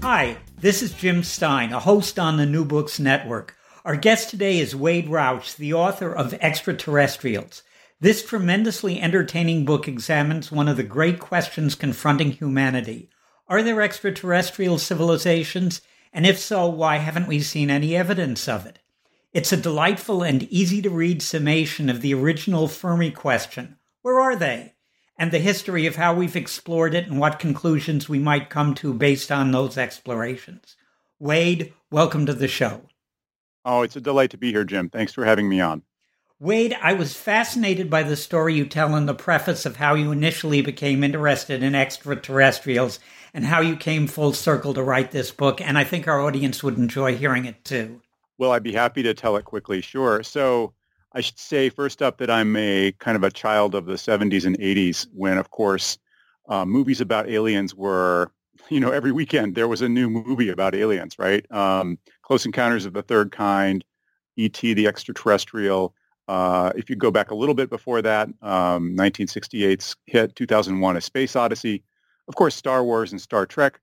[0.00, 3.56] Hi, this is Jim Stein, a host on the New Books Network.
[3.84, 7.64] Our guest today is Wade Roush, the author of Extraterrestrials.
[8.00, 13.10] This tremendously entertaining book examines one of the great questions confronting humanity.
[13.48, 15.80] Are there extraterrestrial civilizations?
[16.12, 18.78] And if so, why haven't we seen any evidence of it?
[19.32, 24.36] It's a delightful and easy to read summation of the original Fermi question Where are
[24.36, 24.74] they?
[25.18, 28.94] And the history of how we've explored it and what conclusions we might come to
[28.94, 30.76] based on those explorations.
[31.18, 32.82] Wade, welcome to the show.
[33.64, 34.88] Oh, it's a delight to be here, Jim.
[34.88, 35.82] Thanks for having me on.
[36.40, 40.12] Wade, I was fascinated by the story you tell in the preface of how you
[40.12, 43.00] initially became interested in extraterrestrials
[43.34, 45.60] and how you came full circle to write this book.
[45.60, 48.00] And I think our audience would enjoy hearing it too.
[48.38, 49.80] Well, I'd be happy to tell it quickly.
[49.80, 50.22] Sure.
[50.22, 50.74] So
[51.12, 54.44] I should say first up that I'm a kind of a child of the 70s
[54.44, 55.98] and 80s when, of course,
[56.48, 58.32] uh, movies about aliens were,
[58.68, 61.50] you know, every weekend there was a new movie about aliens, right?
[61.50, 63.84] Um, Close Encounters of the Third Kind,
[64.36, 64.74] E.T.
[64.74, 65.94] the Extraterrestrial.
[66.28, 71.00] Uh, if you go back a little bit before that, um, 1968's hit, 2001, A
[71.00, 71.82] Space Odyssey.
[72.28, 73.80] Of course, Star Wars and Star Trek.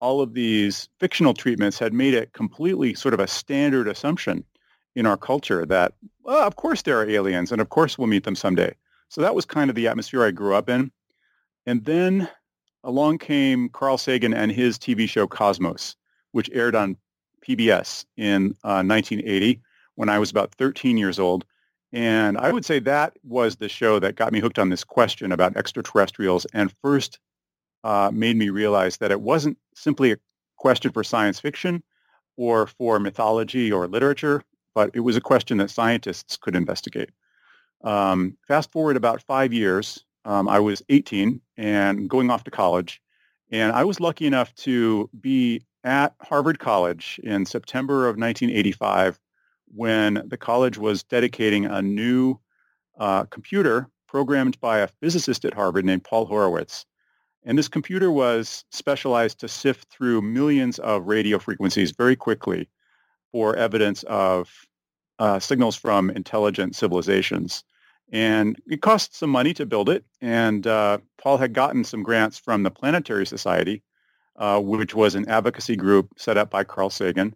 [0.00, 4.44] All of these fictional treatments had made it completely sort of a standard assumption
[4.98, 5.94] in our culture that,
[6.26, 8.74] of course there are aliens and of course we'll meet them someday.
[9.08, 10.90] So that was kind of the atmosphere I grew up in.
[11.66, 12.28] And then
[12.82, 15.94] along came Carl Sagan and his TV show Cosmos,
[16.32, 16.96] which aired on
[17.48, 19.60] PBS in uh, 1980
[19.94, 21.44] when I was about 13 years old.
[21.92, 25.30] And I would say that was the show that got me hooked on this question
[25.30, 27.20] about extraterrestrials and first
[27.84, 30.18] uh, made me realize that it wasn't simply a
[30.56, 31.84] question for science fiction
[32.36, 34.42] or for mythology or literature
[34.78, 37.10] but it was a question that scientists could investigate.
[37.82, 43.02] Um, fast forward about five years, um, I was 18 and going off to college,
[43.50, 49.18] and I was lucky enough to be at Harvard College in September of 1985
[49.74, 52.38] when the college was dedicating a new
[53.00, 56.86] uh, computer programmed by a physicist at Harvard named Paul Horowitz.
[57.42, 62.68] And this computer was specialized to sift through millions of radio frequencies very quickly
[63.32, 64.67] for evidence of
[65.18, 67.64] uh, signals from intelligent civilizations.
[68.10, 70.04] And it cost some money to build it.
[70.20, 73.82] And uh, Paul had gotten some grants from the Planetary Society,
[74.36, 77.34] uh, which was an advocacy group set up by Carl Sagan.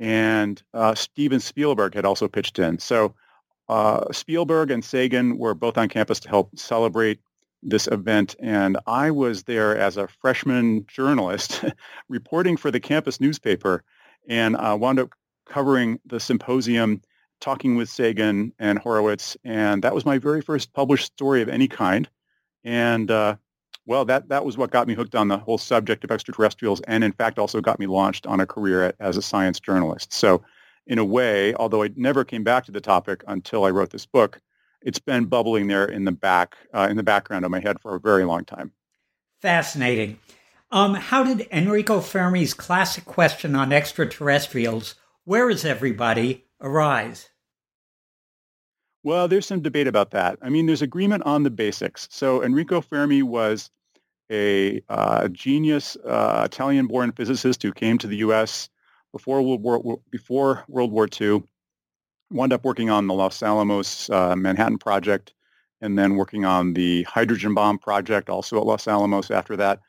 [0.00, 2.78] And uh, Steven Spielberg had also pitched in.
[2.78, 3.14] So
[3.68, 7.20] uh, Spielberg and Sagan were both on campus to help celebrate
[7.62, 8.36] this event.
[8.40, 11.64] And I was there as a freshman journalist
[12.08, 13.84] reporting for the campus newspaper
[14.28, 15.10] and uh, wound up
[15.46, 17.00] covering the symposium
[17.40, 21.68] talking with Sagan and Horowitz, and that was my very first published story of any
[21.68, 22.08] kind.
[22.64, 23.36] And uh,
[23.86, 27.02] well, that that was what got me hooked on the whole subject of extraterrestrials, and
[27.02, 30.12] in fact, also got me launched on a career as a science journalist.
[30.12, 30.42] So,
[30.86, 34.06] in a way, although I never came back to the topic until I wrote this
[34.06, 34.40] book,
[34.82, 37.94] it's been bubbling there in the back uh, in the background of my head for
[37.94, 38.72] a very long time.
[39.40, 40.18] Fascinating.
[40.70, 47.30] Um, how did Enrico Fermi's classic question on extraterrestrials, "Where is everybody?" Arise?
[49.04, 50.38] Well, there's some debate about that.
[50.42, 52.08] I mean, there's agreement on the basics.
[52.10, 53.70] So Enrico Fermi was
[54.30, 58.68] a uh, genius uh, Italian-born physicist who came to the U.S.
[59.12, 61.42] before World War before World War II.
[62.30, 65.32] Wound up working on the Los Alamos uh, Manhattan Project,
[65.80, 69.80] and then working on the hydrogen bomb project, also at Los Alamos after that.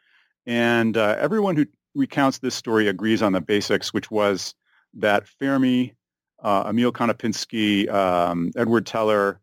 [0.46, 1.66] And uh, everyone who
[1.96, 4.56] recounts this story agrees on the basics, which was
[4.94, 5.96] that Fermi
[6.44, 9.40] Emil Konopinski, um, Edward Teller,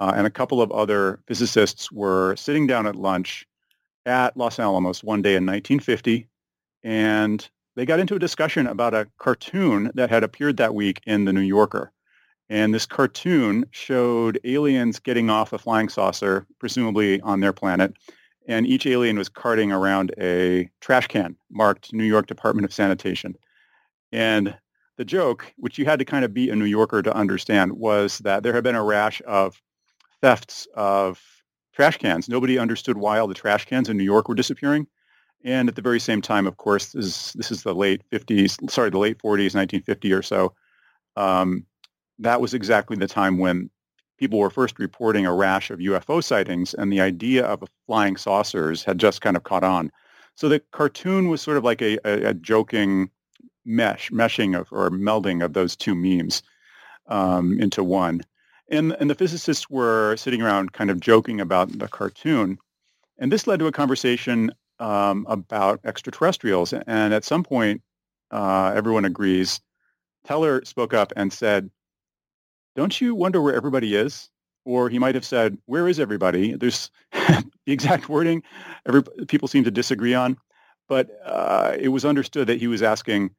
[0.00, 3.46] uh, and a couple of other physicists were sitting down at lunch
[4.06, 6.26] at Los Alamos one day in 1950,
[6.82, 11.24] and they got into a discussion about a cartoon that had appeared that week in
[11.24, 11.92] the New Yorker.
[12.48, 17.94] And this cartoon showed aliens getting off a flying saucer, presumably on their planet,
[18.48, 23.36] and each alien was carting around a trash can marked New York Department of Sanitation.
[24.10, 24.56] And
[24.98, 28.18] the joke, which you had to kind of be a New Yorker to understand, was
[28.18, 29.62] that there had been a rash of
[30.20, 31.22] thefts of
[31.72, 32.28] trash cans.
[32.28, 34.88] Nobody understood why all the trash cans in New York were disappearing.
[35.44, 38.68] And at the very same time, of course, this is, this is the late 50s,
[38.68, 40.52] sorry, the late 40s, 1950 or so.
[41.16, 41.64] Um,
[42.18, 43.70] that was exactly the time when
[44.18, 48.82] people were first reporting a rash of UFO sightings, and the idea of flying saucers
[48.82, 49.92] had just kind of caught on.
[50.34, 53.10] So the cartoon was sort of like a, a, a joking
[53.68, 56.42] mesh, meshing of or melding of those two memes
[57.06, 58.22] um, into one.
[58.70, 62.58] And, and the physicists were sitting around kind of joking about the cartoon.
[63.18, 66.72] And this led to a conversation um, about extraterrestrials.
[66.72, 67.82] And at some point,
[68.30, 69.60] uh, everyone agrees.
[70.24, 71.70] Teller spoke up and said,
[72.76, 74.28] don't you wonder where everybody is?
[74.64, 76.54] Or he might have said, where is everybody?
[76.54, 78.42] There's the exact wording
[78.86, 80.36] every, people seem to disagree on.
[80.88, 83.30] But uh, it was understood that he was asking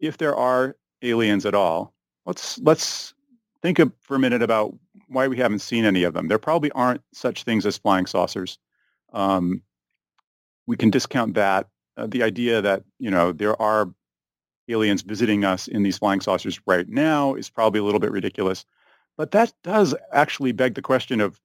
[0.00, 1.94] if there are aliens at all.
[2.26, 3.14] Let's let's
[3.62, 4.74] think of, for a minute about
[5.08, 6.28] why we haven't seen any of them.
[6.28, 8.58] There probably aren't such things as flying saucers.
[9.12, 9.62] Um,
[10.66, 11.68] we can discount that.
[11.96, 13.92] Uh, the idea that you know there are
[14.68, 18.64] aliens visiting us in these flying saucers right now is probably a little bit ridiculous.
[19.16, 21.40] But that does actually beg the question of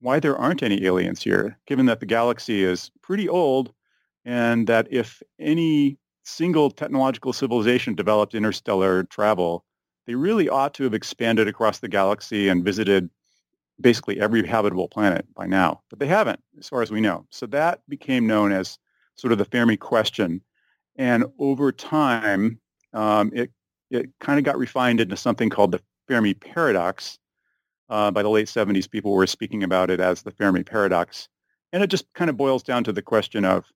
[0.00, 3.72] why there aren't any aliens here, given that the galaxy is pretty old
[4.24, 9.64] and that if any single technological civilization developed interstellar travel,
[10.06, 13.08] they really ought to have expanded across the galaxy and visited
[13.80, 15.82] basically every habitable planet by now.
[15.90, 17.26] But they haven't, as far as we know.
[17.30, 18.78] So that became known as
[19.16, 20.40] sort of the Fermi question.
[20.96, 22.60] And over time,
[22.92, 23.50] um, it,
[23.90, 27.18] it kind of got refined into something called the Fermi paradox.
[27.90, 31.28] Uh, by the late 70s, people were speaking about it as the Fermi paradox.
[31.72, 33.66] And it just kind of boils down to the question of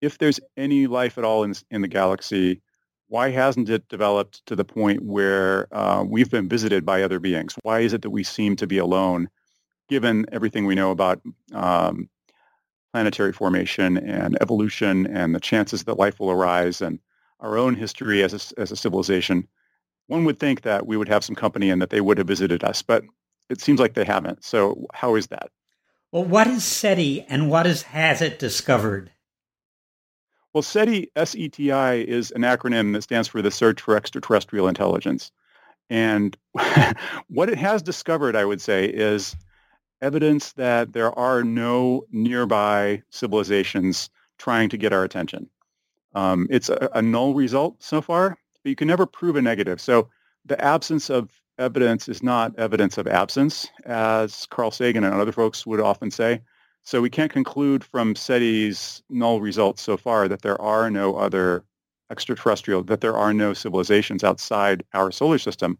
[0.00, 2.60] if there's any life at all in, in the galaxy,
[3.08, 7.54] why hasn't it developed to the point where uh, we've been visited by other beings?
[7.62, 9.28] Why is it that we seem to be alone,
[9.88, 11.20] given everything we know about
[11.54, 12.08] um,
[12.92, 16.98] planetary formation and evolution and the chances that life will arise and
[17.40, 19.48] our own history as a, as a civilization?
[20.08, 22.62] One would think that we would have some company and that they would have visited
[22.62, 23.04] us, but
[23.48, 24.44] it seems like they haven't.
[24.44, 25.50] So how is that?
[26.12, 29.12] Well, what is SETI and what is has it discovered?
[30.58, 35.30] Well, SETI, S-E-T-I, is an acronym that stands for the Search for Extraterrestrial Intelligence.
[35.88, 36.36] And
[37.28, 39.36] what it has discovered, I would say, is
[40.02, 45.48] evidence that there are no nearby civilizations trying to get our attention.
[46.16, 48.30] Um, it's a, a, null result so far,
[48.64, 49.80] but you can never prove a negative.
[49.80, 50.08] So
[50.44, 55.64] the absence of evidence is not evidence of absence, as Carl Sagan and other folks
[55.66, 56.40] would often say.
[56.88, 61.62] So we can't conclude from SETI's null results so far that there are no other
[62.10, 65.76] extraterrestrial, that there are no civilizations outside our solar system.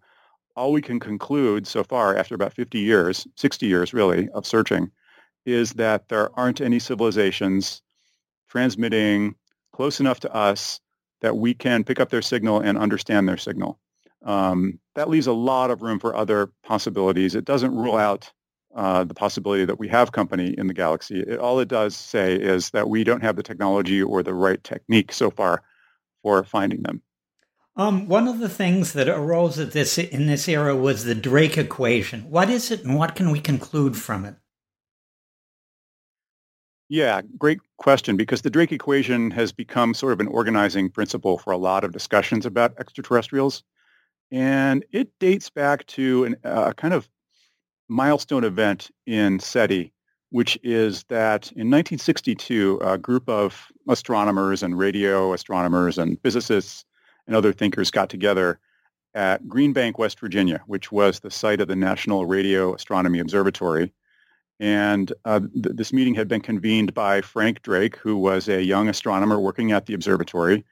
[0.55, 4.91] All we can conclude so far after about 50 years, 60 years really, of searching,
[5.47, 7.81] is that there aren't any civilizations
[8.51, 9.35] transmitting
[9.73, 10.79] close enough to us
[11.23, 13.79] that we can pick up their signal and understand their signal.
[14.27, 17.35] Um, that leaves a lot of room for other possibilities.
[17.35, 18.31] It doesn't rule out
[18.75, 21.21] uh, the possibility that we have company in the galaxy.
[21.21, 24.63] It, all it does say is that we don't have the technology or the right
[24.63, 25.63] technique so far
[26.23, 27.03] for finding them.
[27.77, 31.57] Um, one of the things that arose at this in this era was the Drake
[31.57, 32.23] equation.
[32.29, 34.35] What is it, and what can we conclude from it?
[36.89, 38.17] Yeah, great question.
[38.17, 41.93] Because the Drake equation has become sort of an organizing principle for a lot of
[41.93, 43.63] discussions about extraterrestrials,
[44.33, 47.09] and it dates back to an, a uh, kind of
[47.89, 49.93] milestone event in SETI,
[50.31, 56.85] which is that in 1962, a group of astronomers and radio astronomers and physicists
[57.27, 58.59] and other thinkers got together
[59.15, 63.93] at Green Bank, West Virginia, which was the site of the National Radio Astronomy Observatory.
[64.61, 68.89] And uh, th- this meeting had been convened by Frank Drake, who was a young
[68.89, 70.65] astronomer working at the observatory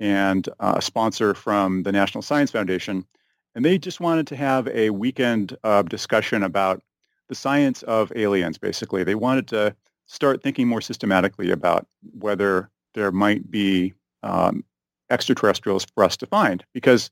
[0.00, 3.06] and uh, a sponsor from the National Science Foundation.
[3.54, 6.82] And they just wanted to have a weekend uh, discussion about
[7.28, 9.04] the science of aliens, basically.
[9.04, 9.74] They wanted to
[10.06, 11.86] start thinking more systematically about
[12.18, 14.64] whether there might be um,
[15.10, 16.64] extraterrestrials for us to find.
[16.72, 17.10] Because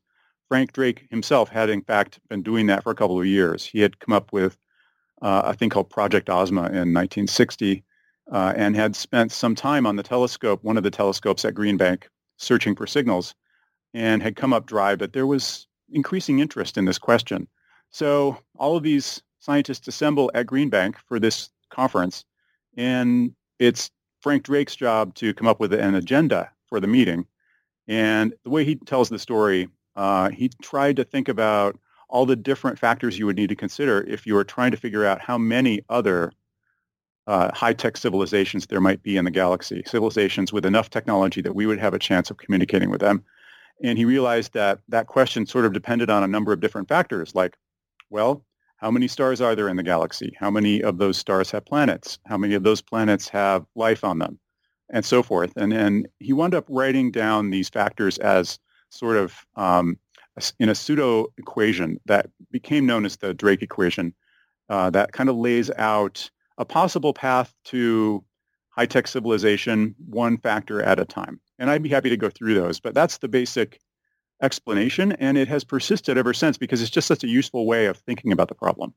[0.48, 3.64] Frank Drake himself had, in fact, been doing that for a couple of years.
[3.64, 4.58] He had come up with
[5.22, 7.84] uh, a thing called Project Ozma in 1960
[8.30, 11.76] uh, and had spent some time on the telescope, one of the telescopes at Green
[11.76, 13.34] Bank, searching for signals
[13.94, 17.46] and had come up dry that there was increasing interest in this question.
[17.90, 22.24] So all of these scientists assemble at Green Bank for this conference,
[22.76, 27.26] and it's Frank Drake's job to come up with an agenda for the meeting.
[27.88, 32.36] And the way he tells the story, uh, he tried to think about all the
[32.36, 35.38] different factors you would need to consider if you were trying to figure out how
[35.38, 36.32] many other
[37.26, 41.66] uh, high-tech civilizations there might be in the galaxy, civilizations with enough technology that we
[41.66, 43.24] would have a chance of communicating with them.
[43.82, 47.34] And he realized that that question sort of depended on a number of different factors,
[47.34, 47.56] like,
[48.10, 48.44] well,
[48.76, 50.34] how many stars are there in the galaxy?
[50.38, 52.18] How many of those stars have planets?
[52.26, 54.38] How many of those planets have life on them?
[54.90, 55.52] And so forth.
[55.56, 58.58] And, and he wound up writing down these factors as
[58.90, 59.96] sort of um,
[60.58, 64.14] in a pseudo equation that became known as the Drake equation
[64.68, 68.22] uh, that kind of lays out a possible path to
[68.70, 71.40] high-tech civilization one factor at a time.
[71.62, 73.78] And I'd be happy to go through those, but that's the basic
[74.42, 77.98] explanation, and it has persisted ever since because it's just such a useful way of
[77.98, 78.94] thinking about the problem.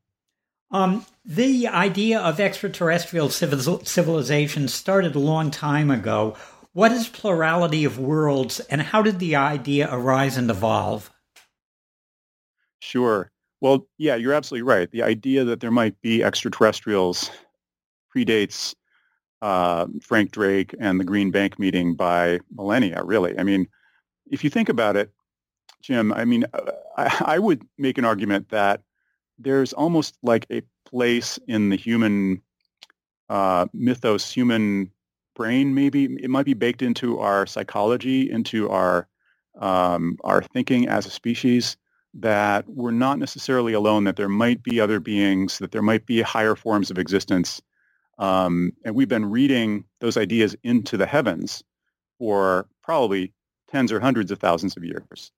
[0.72, 6.36] Um, the idea of extraterrestrial civilization started a long time ago.
[6.74, 11.12] What is plurality of worlds, and how did the idea arise and evolve?
[12.80, 13.32] Sure.
[13.62, 14.90] Well, yeah, you're absolutely right.
[14.90, 17.30] The idea that there might be extraterrestrials
[18.14, 18.74] predates
[19.46, 23.38] uh, Frank Drake and the Green Bank meeting by millennia, really.
[23.38, 23.68] I mean,
[24.32, 25.12] if you think about it,
[25.84, 28.82] Jim, I mean, uh, I, I would make an argument that
[29.38, 32.42] there's almost like a place in the human
[33.30, 34.90] uh, mythos, human
[35.36, 36.06] brain, maybe.
[36.06, 39.08] It might be baked into our psychology, into our
[39.60, 41.78] um, our thinking as a species
[42.16, 46.24] that we're not necessarily alone, that there might be other beings, that there might be
[46.24, 47.62] higher forms of existence.
[48.18, 51.64] Um, and we've been reading those ideas into the heavens
[52.18, 53.34] for probably
[53.70, 55.32] tens or hundreds of thousands of years.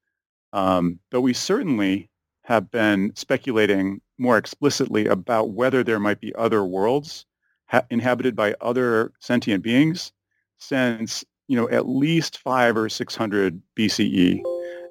[0.54, 2.10] Um, but we certainly
[2.44, 7.26] have been speculating more explicitly about whether there might be other worlds
[7.68, 10.12] ha- inhabited by other sentient beings
[10.58, 14.42] since, you know, at least five or 600 BCE.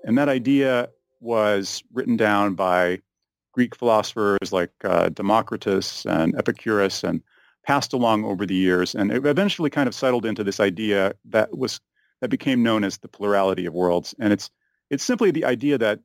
[0.04, 0.88] And that idea
[1.20, 3.00] was written down by
[3.52, 7.22] Greek philosophers like uh, Democritus and Epicurus and
[7.66, 8.94] passed along over the years.
[8.94, 11.80] And it eventually kind of settled into this idea that was
[12.20, 14.14] that became known as the plurality of worlds.
[14.18, 14.50] And it's
[14.90, 16.00] it's simply the idea that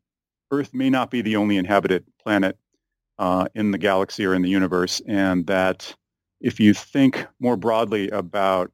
[0.51, 2.58] Earth may not be the only inhabited planet
[3.20, 5.96] uh, in the galaxy or in the universe, and that
[6.41, 8.72] if you think more broadly about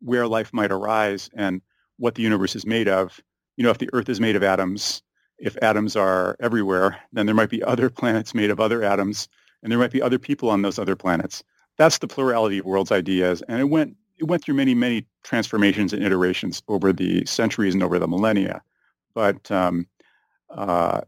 [0.00, 1.60] where life might arise and
[1.98, 3.20] what the universe is made of,
[3.56, 5.02] you know, if the Earth is made of atoms,
[5.38, 9.28] if atoms are everywhere, then there might be other planets made of other atoms,
[9.62, 11.44] and there might be other people on those other planets.
[11.78, 15.92] That's the plurality of worlds ideas, and it went it went through many many transformations
[15.92, 18.62] and iterations over the centuries and over the millennia,
[19.14, 19.86] but um,
[20.50, 21.00] uh,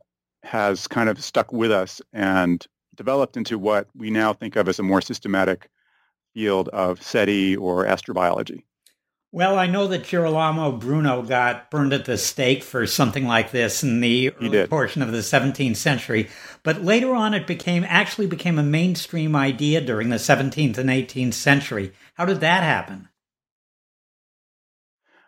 [0.43, 4.79] has kind of stuck with us and developed into what we now think of as
[4.79, 5.69] a more systematic
[6.35, 8.65] field of SETI or astrobiology.
[9.35, 13.83] Well, I know that Girolamo Bruno got burned at the stake for something like this
[13.83, 16.29] in the early portion of the 17th century,
[16.63, 21.35] but later on it became actually became a mainstream idea during the 17th and 18th
[21.35, 21.93] century.
[22.15, 23.09] How did that happen?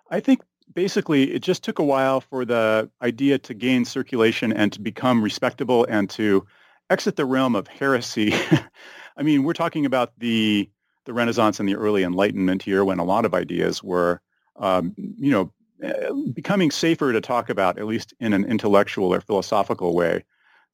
[0.09, 0.41] I think
[0.73, 5.21] basically it just took a while for the idea to gain circulation and to become
[5.21, 6.47] respectable and to
[6.91, 8.33] exit the realm of heresy.
[9.17, 10.71] I mean, we're talking about the
[11.07, 14.21] the Renaissance and the early Enlightenment here when a lot of ideas were,
[14.57, 19.21] um, you know, eh, becoming safer to talk about, at least in an intellectual or
[19.21, 20.25] philosophical way,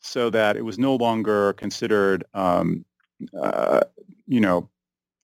[0.01, 2.85] so that it was no longer considered, um,
[3.41, 3.81] uh,
[4.27, 4.69] you know,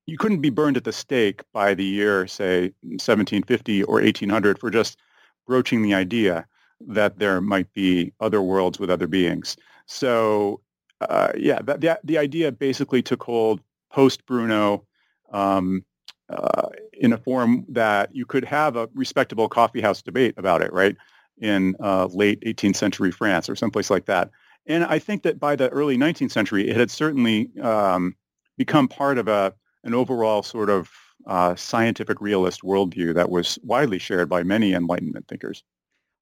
[0.06, 4.70] you couldn't be burned at the stake by the year, say, 1750 or 1800 for
[4.70, 4.98] just
[5.46, 6.46] broaching the idea
[6.86, 9.56] that there might be other worlds with other beings.
[9.86, 10.60] So,
[11.00, 13.60] uh, yeah, that, the, the idea basically took hold
[13.90, 14.86] post Bruno
[15.32, 15.85] um,
[16.30, 20.97] uh, in a form that you could have a respectable coffeehouse debate about it, right?
[21.38, 24.30] In uh, late 18th century France or someplace like that.
[24.66, 28.14] And I think that by the early 19th century, it had certainly um,
[28.56, 29.54] become part of a
[29.85, 30.90] an overall sort of
[31.26, 35.62] uh, scientific realist worldview that was widely shared by many Enlightenment thinkers.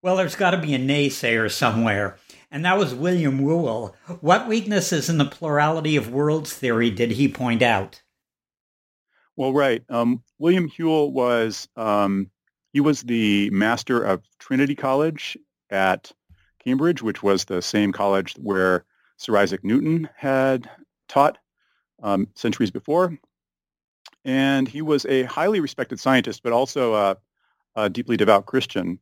[0.02, 2.16] Well, there's got to be a naysayer somewhere,
[2.50, 3.96] and that was William Whewell.
[4.20, 8.02] What weaknesses in the plurality of worlds theory did he point out?
[9.36, 9.82] Well, right.
[9.90, 12.30] Um, William Whewell was um,
[12.72, 15.36] he was the master of Trinity College
[15.70, 16.12] at
[16.64, 18.84] Cambridge, which was the same college where
[19.18, 20.68] Sir Isaac Newton had
[21.08, 21.38] taught
[22.02, 23.18] um, centuries before.
[24.24, 27.16] And he was a highly respected scientist, but also a,
[27.76, 28.98] a deeply devout Christian.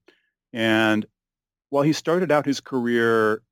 [0.53, 1.07] And
[1.71, 3.43] while he started out his career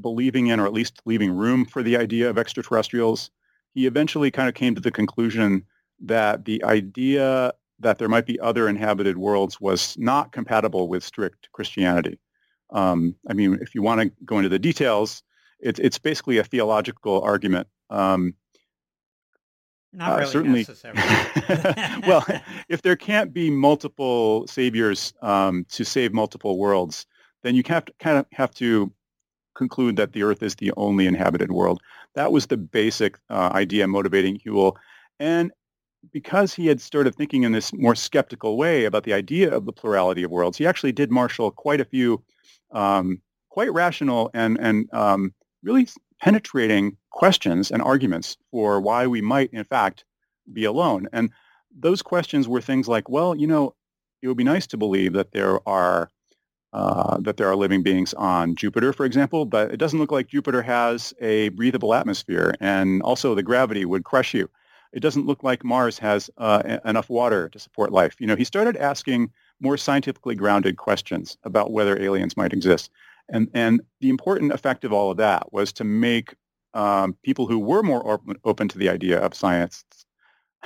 [0.00, 3.30] believing in, or at least leaving room for the idea of extraterrestrials,
[3.72, 5.64] he eventually kind of came to the conclusion
[6.00, 11.48] that the idea that there might be other inhabited worlds was not compatible with strict
[11.52, 12.18] Christianity.
[12.70, 15.22] Um, I mean, if you want to go into the details,
[15.60, 17.68] it's it's basically a theological argument.
[17.90, 18.34] Um,
[19.92, 20.66] Not uh, really certainly.
[22.06, 22.24] well,
[22.68, 27.06] if there can't be multiple saviors um, to save multiple worlds,
[27.42, 28.92] then you have to kind of have to
[29.54, 31.80] conclude that the Earth is the only inhabited world.
[32.14, 34.76] That was the basic uh, idea motivating Whewell.
[35.18, 35.50] And
[36.12, 39.72] because he had started thinking in this more skeptical way about the idea of the
[39.72, 42.22] plurality of worlds, he actually did marshal quite a few
[42.72, 45.88] um, quite rational and, and um, really
[46.20, 50.04] penetrating questions and arguments for why we might, in fact,
[50.52, 51.08] be alone.
[51.12, 51.30] And
[51.74, 53.74] those questions were things like, well, you know,
[54.22, 56.10] it would be nice to believe that there are
[56.72, 60.28] uh, that there are living beings on Jupiter, for example, but it doesn't look like
[60.28, 64.50] Jupiter has a breathable atmosphere, and also the gravity would crush you.
[64.92, 68.16] It doesn't look like Mars has uh, enough water to support life.
[68.18, 72.90] You know, he started asking more scientifically grounded questions about whether aliens might exist.
[73.28, 76.34] And, and the important effect of all of that was to make
[76.74, 79.84] um, people who were more open, open to the idea of science,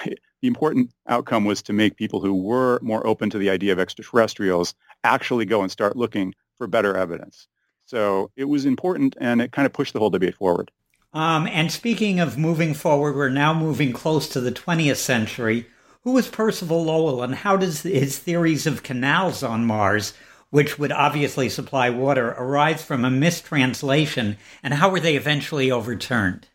[0.04, 3.78] the important outcome was to make people who were more open to the idea of
[3.78, 4.74] extraterrestrials
[5.04, 7.46] actually go and start looking for better evidence.
[7.86, 10.70] So it was important, and it kind of pushed the whole debate forward.
[11.12, 15.66] Um, and speaking of moving forward, we're now moving close to the 20th century.
[16.02, 20.14] Who was Percival Lowell, and how does his theories of canals on Mars
[20.50, 26.48] which would obviously supply water, arise from a mistranslation, and how were they eventually overturned?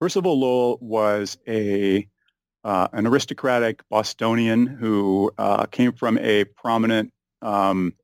[0.00, 2.06] Percival Lowell was a
[2.64, 7.94] uh, an aristocratic Bostonian who uh, came from a prominent um,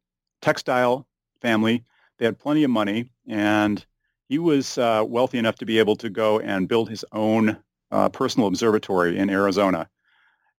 [0.40, 1.06] textile
[1.42, 1.84] family.
[2.18, 3.84] They had plenty of money, and
[4.28, 7.58] he was uh, wealthy enough to be able to go and build his own
[7.90, 9.88] uh, personal observatory in Arizona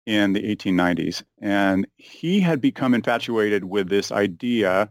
[0.06, 1.23] in the 1890s.
[1.40, 4.90] And he had become infatuated with this idea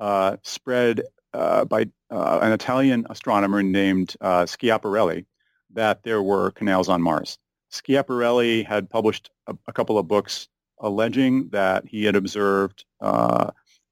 [0.00, 5.26] uh, spread uh, by uh, an Italian astronomer named uh, Schiaparelli
[5.74, 7.38] that there were canals on Mars.
[7.72, 10.48] Schiaparelli had published a, a couple of books
[10.80, 12.84] alleging that he had observed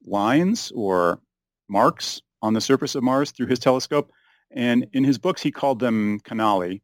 [0.09, 1.21] lines or
[1.69, 4.11] marks on the surface of Mars through his telescope.
[4.51, 6.81] And in his books, he called them canali.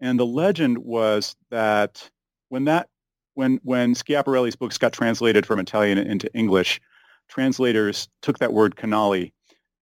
[0.00, 2.10] And the legend was that
[2.48, 2.88] when that
[3.34, 6.80] when when Schiaparelli's books got translated from Italian into English,
[7.28, 9.32] translators took that word canali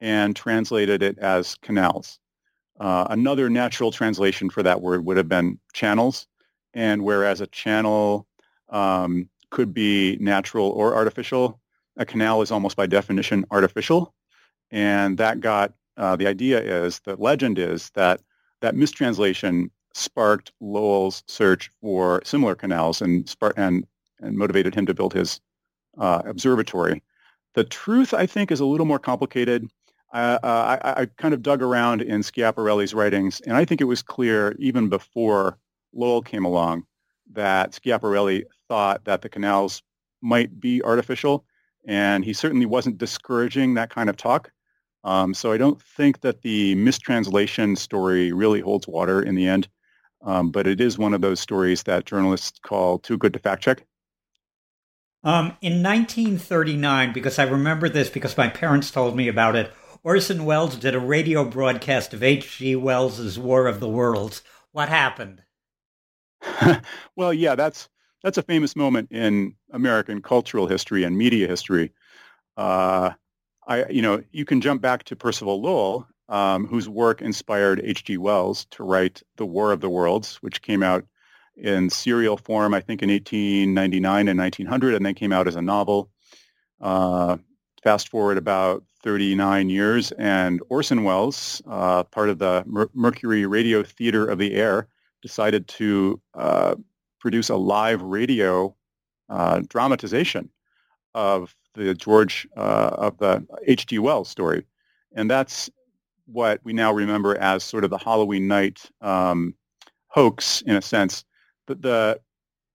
[0.00, 2.18] and translated it as canals.
[2.78, 6.26] Uh, another natural translation for that word would have been channels,
[6.74, 8.26] and whereas a channel
[8.68, 11.58] um, could be natural or artificial,
[11.96, 14.14] a canal is almost by definition artificial,
[14.70, 18.20] and that got uh, the idea is the legend is that
[18.60, 23.86] that mistranslation sparked Lowell's search for similar canals and, and,
[24.20, 25.40] and motivated him to build his
[25.98, 27.02] uh, observatory.
[27.54, 29.70] The truth, I think, is a little more complicated.
[30.12, 33.84] Uh, uh, I, I, kind of dug around in Schiaparelli's writings, and I think it
[33.84, 35.58] was clear even before
[35.92, 36.84] Lowell came along
[37.32, 39.82] that Schiaparelli thought that the canals
[40.22, 41.44] might be artificial,
[41.86, 44.50] and he certainly wasn't discouraging that kind of talk.
[45.06, 49.68] Um, so I don't think that the mistranslation story really holds water in the end.
[50.22, 53.62] Um, but it is one of those stories that journalists call too good to fact
[53.62, 53.86] check.
[55.22, 60.44] Um, in 1939, because I remember this because my parents told me about it, Orson
[60.44, 62.74] Welles did a radio broadcast of H.G.
[62.74, 64.42] Wells's War of the Worlds.
[64.72, 65.42] What happened?
[67.16, 67.88] well, yeah, that's
[68.24, 71.92] that's a famous moment in American cultural history and media history.
[72.56, 73.10] Uh,
[73.66, 78.18] I, you know, you can jump back to Percival Lowell um, whose work inspired H.G.
[78.18, 81.04] Wells to write The War of the Worlds, which came out
[81.56, 85.62] in serial form, I think, in 1899 and 1900, and then came out as a
[85.62, 86.10] novel.
[86.80, 87.38] Uh,
[87.82, 93.82] fast forward about 39 years, and Orson Welles, uh, part of the Mer- Mercury Radio
[93.82, 94.88] Theater of the Air,
[95.22, 96.74] decided to uh,
[97.20, 98.74] produce a live radio
[99.28, 100.50] uh, dramatization
[101.14, 103.98] of the George uh, of the H.G.
[103.98, 104.64] Wells story,
[105.14, 105.70] and that's
[106.26, 109.54] what we now remember as sort of the Halloween night um,
[110.08, 111.24] hoax, in a sense.
[111.66, 112.20] But the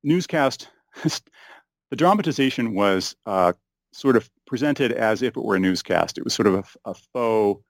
[0.04, 0.70] newscast,
[1.04, 3.54] the dramatization was uh,
[3.94, 6.18] sort of presented as if it were a newscast.
[6.18, 7.64] It was sort of a, a faux,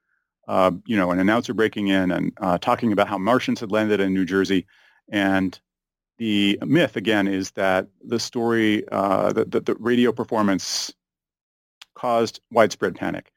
[0.48, 4.00] uh, you know, an announcer breaking in and uh, talking about how Martians had landed
[4.00, 4.66] in New Jersey.
[5.10, 5.60] And
[6.18, 10.94] the myth, again, is that the story, uh, the, the, the radio performance
[12.02, 13.32] caused widespread panic.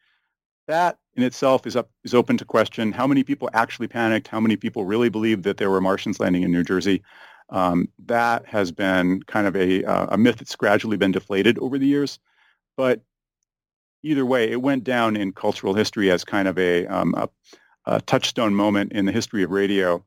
[0.67, 2.93] That in itself is up is open to question.
[2.93, 4.29] How many people actually panicked?
[4.29, 7.03] How many people really believed that there were Martians landing in New Jersey?
[7.51, 11.79] Um, that has been kind of a, uh, a myth that's gradually been deflated over
[11.79, 12.19] the years.
[12.75, 13.03] But
[14.03, 17.29] either way, it went down in cultural history as kind of a, um, a,
[17.85, 20.03] a touchstone moment in the history of radio.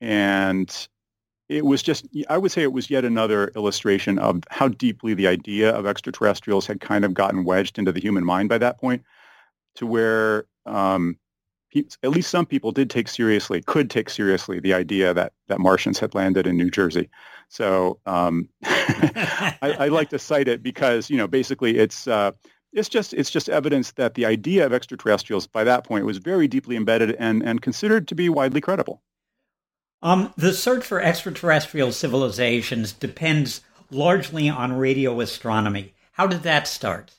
[0.00, 0.88] And
[1.48, 5.26] it was just, I would say it was yet another illustration of how deeply the
[5.26, 9.02] idea of extraterrestrials had kind of gotten wedged into the human mind by that point
[9.76, 11.16] to where um,
[12.02, 15.98] at least some people did take seriously, could take seriously the idea that, that Martians
[15.98, 17.08] had landed in New Jersey.
[17.48, 22.32] So um, I, I, like to cite it because, you know, basically it's, uh,
[22.74, 26.46] it's just it's just evidence that the idea of extraterrestrials by that point was very
[26.46, 29.02] deeply embedded and, and considered to be widely credible.
[30.00, 35.94] Um, the search for extraterrestrial civilizations depends largely on radio astronomy.
[36.12, 37.12] How did that start?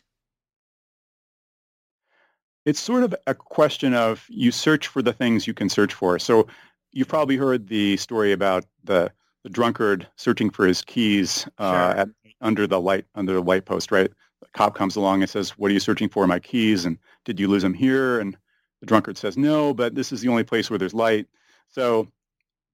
[2.65, 6.19] It's sort of a question of you search for the things you can search for.
[6.19, 6.47] So
[6.91, 9.11] you've probably heard the story about the,
[9.43, 11.99] the drunkard searching for his keys uh, sure.
[12.01, 12.09] at,
[12.41, 14.11] under the light under the light post, right?
[14.41, 16.25] The cop comes along and says, "What are you searching for?
[16.27, 18.19] My keys." And did you lose them here?
[18.19, 18.37] And
[18.79, 21.27] the drunkard says, "No, but this is the only place where there's light."
[21.67, 22.07] So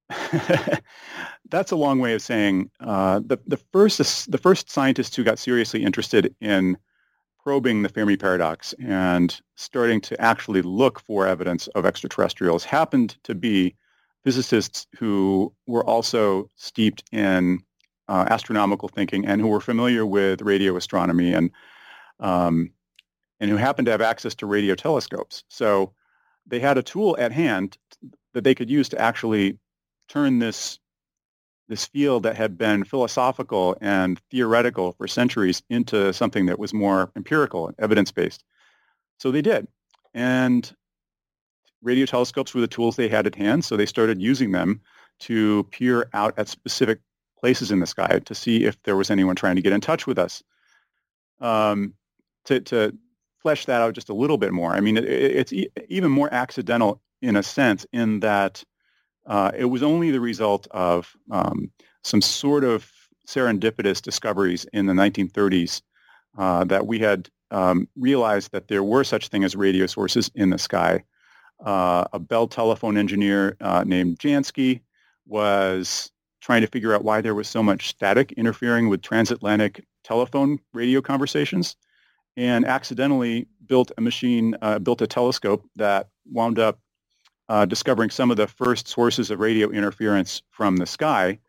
[1.50, 5.40] that's a long way of saying uh, the the first the first scientists who got
[5.40, 6.78] seriously interested in
[7.44, 13.36] probing the Fermi paradox and starting to actually look for evidence of extraterrestrials happened to
[13.36, 13.76] be
[14.24, 17.60] physicists who were also steeped in
[18.08, 21.52] uh, astronomical thinking and who were familiar with radio astronomy and
[22.20, 22.72] um,
[23.40, 25.44] and who happened to have access to radio telescopes.
[25.50, 25.94] So
[26.48, 27.78] they had a tool at hand
[28.34, 29.58] that they could use to actually
[30.08, 30.80] turn this
[31.68, 37.12] this field that had been philosophical and theoretical for centuries into something that was more
[37.16, 38.44] empirical and evidence-based.
[39.18, 39.68] So they did.
[40.14, 40.72] And
[41.82, 44.80] radio telescopes were the tools they had at hand, so they started using them
[45.22, 47.00] to peer out at specific
[47.40, 50.06] places in the sky to see if there was anyone trying to get in touch
[50.06, 50.44] with us.
[51.40, 51.96] Um,
[52.46, 52.96] to, to
[53.42, 56.32] flesh that out just a little bit more, I mean, it, it's e- even more
[56.32, 58.64] accidental in a sense in that
[59.28, 61.72] uh, it was only the result of um,
[62.04, 62.92] some sort of
[63.28, 65.82] serendipitous discoveries in the 1930s
[66.38, 70.50] uh, that we had um, realized that there were such things as radio sources in
[70.50, 71.04] the sky.
[71.66, 74.82] Uh, a Bell telephone engineer uh, named Jansky
[75.26, 76.12] was
[76.42, 81.02] trying to figure out why there was so much static interfering with transatlantic telephone radio
[81.02, 81.76] conversations
[82.38, 86.80] and accidentally built a machine, uh, built a telescope that wound up
[87.50, 91.40] uh, discovering some of the first sources of radio interference from the sky,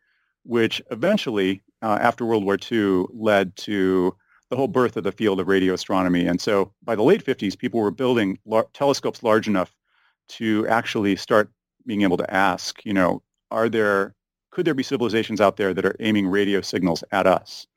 [0.43, 4.15] which eventually, uh, after World War II, led to
[4.49, 6.25] the whole birth of the field of radio astronomy.
[6.25, 9.75] And so by the late 50s, people were building lar- telescopes large enough
[10.29, 11.49] to actually start
[11.85, 14.15] being able to ask, you know, are there,
[14.51, 17.67] could there be civilizations out there that are aiming radio signals at us?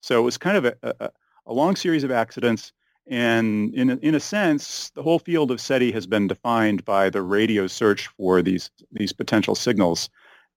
[0.00, 1.10] So it was kind of a, a,
[1.46, 2.72] a long series of accidents
[3.10, 7.10] and in a, in a sense, the whole field of SETI has been defined by
[7.10, 10.10] the radio search for these these potential signals.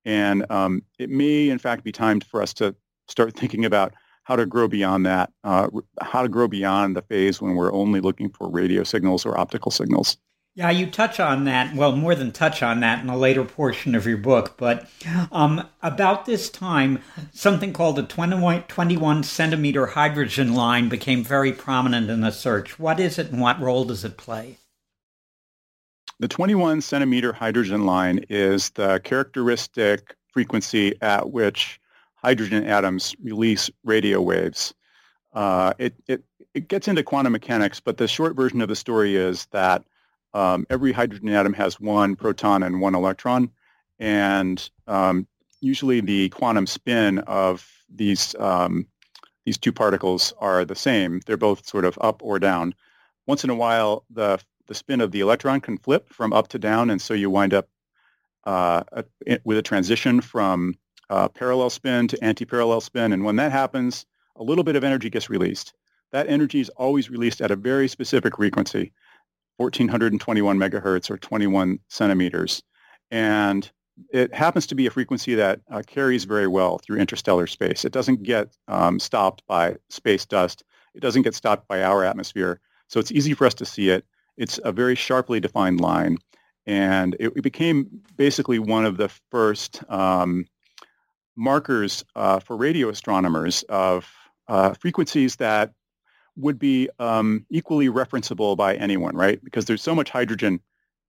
[0.05, 2.75] And um, it may, in fact, be time for us to
[3.07, 5.67] start thinking about how to grow beyond that, uh,
[6.01, 9.71] how to grow beyond the phase when we're only looking for radio signals or optical
[9.71, 10.17] signals.
[10.53, 11.73] Yeah, you touch on that.
[11.75, 14.55] Well, more than touch on that in a later portion of your book.
[14.57, 14.89] But
[15.31, 16.99] um, about this time,
[17.31, 22.77] something called the 21, 21 centimeter hydrogen line became very prominent in the search.
[22.77, 24.57] What is it and what role does it play?
[26.19, 31.79] The 21 centimeter hydrogen line is the characteristic frequency at which
[32.15, 34.73] hydrogen atoms release radio waves.
[35.33, 39.15] Uh, it, it, it gets into quantum mechanics, but the short version of the story
[39.15, 39.83] is that
[40.33, 43.49] um, every hydrogen atom has one proton and one electron,
[43.99, 45.27] and um,
[45.61, 48.85] usually the quantum spin of these um,
[49.45, 51.21] these two particles are the same.
[51.25, 52.75] They're both sort of up or down.
[53.27, 56.59] Once in a while, the the spin of the electron can flip from up to
[56.59, 57.67] down, and so you wind up
[58.45, 58.83] uh,
[59.43, 60.75] with a transition from
[61.09, 63.11] uh, parallel spin to anti-parallel spin.
[63.13, 64.05] And when that happens,
[64.37, 65.73] a little bit of energy gets released.
[66.11, 68.91] That energy is always released at a very specific frequency.
[69.61, 72.63] 1421 megahertz or 21 centimeters.
[73.09, 73.69] And
[74.11, 77.85] it happens to be a frequency that uh, carries very well through interstellar space.
[77.85, 80.63] It doesn't get um, stopped by space dust.
[80.95, 82.59] It doesn't get stopped by our atmosphere.
[82.87, 84.05] So it's easy for us to see it.
[84.37, 86.17] It's a very sharply defined line.
[86.65, 90.45] And it, it became basically one of the first um,
[91.35, 94.09] markers uh, for radio astronomers of
[94.47, 95.73] uh, frequencies that
[96.41, 99.43] would be um, equally referenceable by anyone, right?
[99.43, 100.59] Because there's so much hydrogen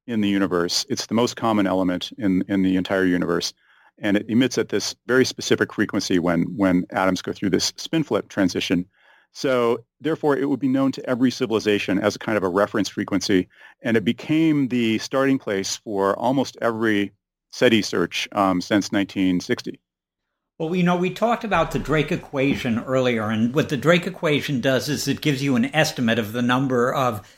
[0.06, 0.84] in the universe.
[0.88, 3.52] It's the most common element in, in the entire universe.
[3.98, 8.02] And it emits at this very specific frequency when, when atoms go through this spin
[8.02, 8.86] flip transition.
[9.32, 12.88] So therefore, it would be known to every civilization as a kind of a reference
[12.88, 13.48] frequency.
[13.82, 17.12] And it became the starting place for almost every
[17.52, 19.78] SETI search um, since 1960.
[20.62, 24.60] Well, you know, we talked about the Drake equation earlier, and what the Drake equation
[24.60, 27.28] does is it gives you an estimate of the number of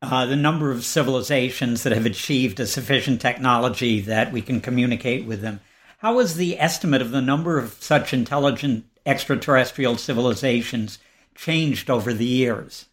[0.00, 5.26] uh, the number of civilizations that have achieved a sufficient technology that we can communicate
[5.26, 5.60] with them.
[5.98, 10.98] How is the estimate of the number of such intelligent extraterrestrial civilizations
[11.34, 12.86] changed over the years?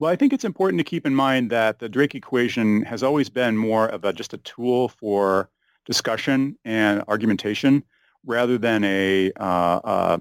[0.00, 3.28] Well, I think it's important to keep in mind that the Drake equation has always
[3.28, 5.50] been more of a, just a tool for
[5.90, 7.82] discussion and argumentation
[8.24, 10.18] rather than a uh, uh,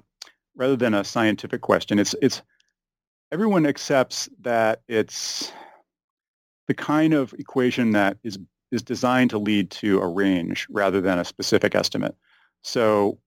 [0.56, 2.00] rather than a scientific question.
[2.00, 2.42] It's it's
[3.32, 5.54] everyone accepts that it's
[6.68, 8.40] the kind of equation that is
[8.72, 12.16] is designed to lead to a range rather than a specific estimate.
[12.64, 13.20] So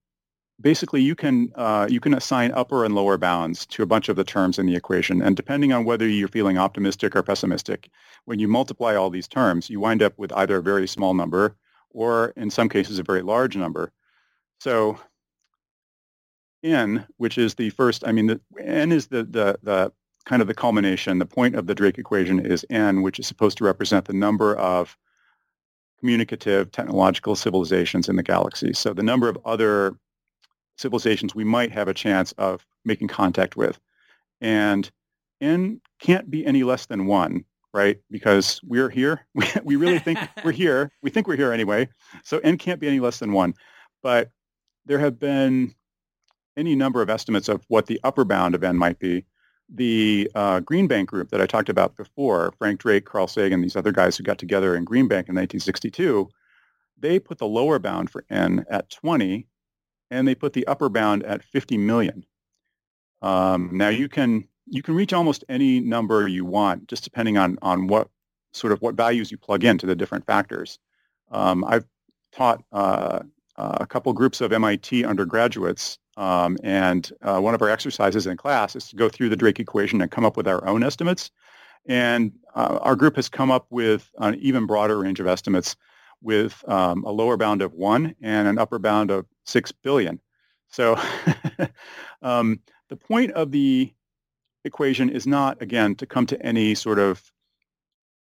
[0.60, 4.16] basically you can uh, you can assign upper and lower bounds to a bunch of
[4.16, 7.88] the terms in the equation and depending on whether you're feeling optimistic or pessimistic
[8.24, 11.56] when you multiply all these terms you wind up with either a very small number
[11.92, 13.92] or in some cases a very large number.
[14.60, 14.98] So
[16.62, 19.92] n which is the first i mean the n is the the the
[20.24, 23.58] kind of the culmination the point of the drake equation is n which is supposed
[23.58, 24.96] to represent the number of
[26.02, 28.72] communicative technological civilizations in the galaxy.
[28.72, 29.94] So the number of other
[30.76, 33.78] civilizations we might have a chance of making contact with.
[34.40, 34.90] And
[35.40, 37.98] n can't be any less than one, right?
[38.10, 39.26] Because we're here.
[39.64, 40.92] We, really think we're here.
[41.02, 41.88] We think we're here anyway.
[42.24, 43.54] So n can't be any less than one.
[44.02, 44.30] But
[44.86, 45.74] there have been
[46.56, 49.24] any number of estimates of what the upper bound of n might be.
[49.74, 53.76] The uh, Green Bank group that I talked about before, Frank Drake, Carl Sagan, these
[53.76, 56.28] other guys who got together in Green Bank in 1962,
[56.98, 59.46] they put the lower bound for n at 20
[60.10, 62.26] and they put the upper bound at 50 million.
[63.22, 67.58] Um, now you can you can reach almost any number you want, just depending on
[67.62, 68.08] on what
[68.52, 70.78] sort of what values you plug into the different factors.
[71.30, 71.86] Um, I've
[72.32, 73.20] taught uh,
[73.56, 78.36] uh a couple groups of MIT undergraduates, um, and uh, one of our exercises in
[78.36, 81.30] class is to go through the Drake equation and come up with our own estimates.
[81.86, 85.74] And uh, our group has come up with an even broader range of estimates
[86.20, 90.20] with um, a lower bound of one and an upper bound of six billion.
[90.68, 90.96] So
[92.22, 93.92] um, the point of the
[94.64, 97.32] equation is not, again, to come to any sort of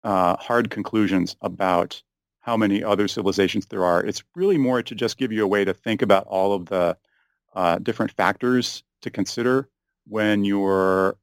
[0.04, 2.02] uh, hard conclusions about
[2.40, 4.04] how many other civilizations there are.
[4.04, 6.98] It's really more to just give you a way to think about all of the
[7.54, 9.70] uh, different factors to consider
[10.08, 11.18] when you're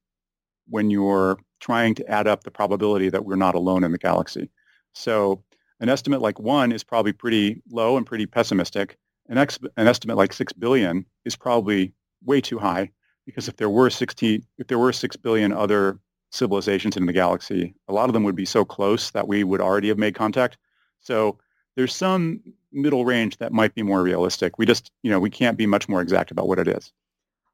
[0.68, 4.50] when you're trying to add up the probability that we're not alone in the galaxy.
[4.94, 5.42] So
[5.80, 8.98] an estimate like one is probably pretty low and pretty pessimistic.
[9.28, 11.92] An, ex- an estimate like six billion is probably
[12.24, 12.90] way too high
[13.26, 15.98] because if there were 60, if there were six billion other
[16.30, 19.60] civilizations in the galaxy, a lot of them would be so close that we would
[19.60, 20.56] already have made contact.
[21.00, 21.38] So
[21.76, 22.40] there's some
[22.72, 24.58] middle range that might be more realistic.
[24.58, 26.92] We just, you know, we can't be much more exact about what it is.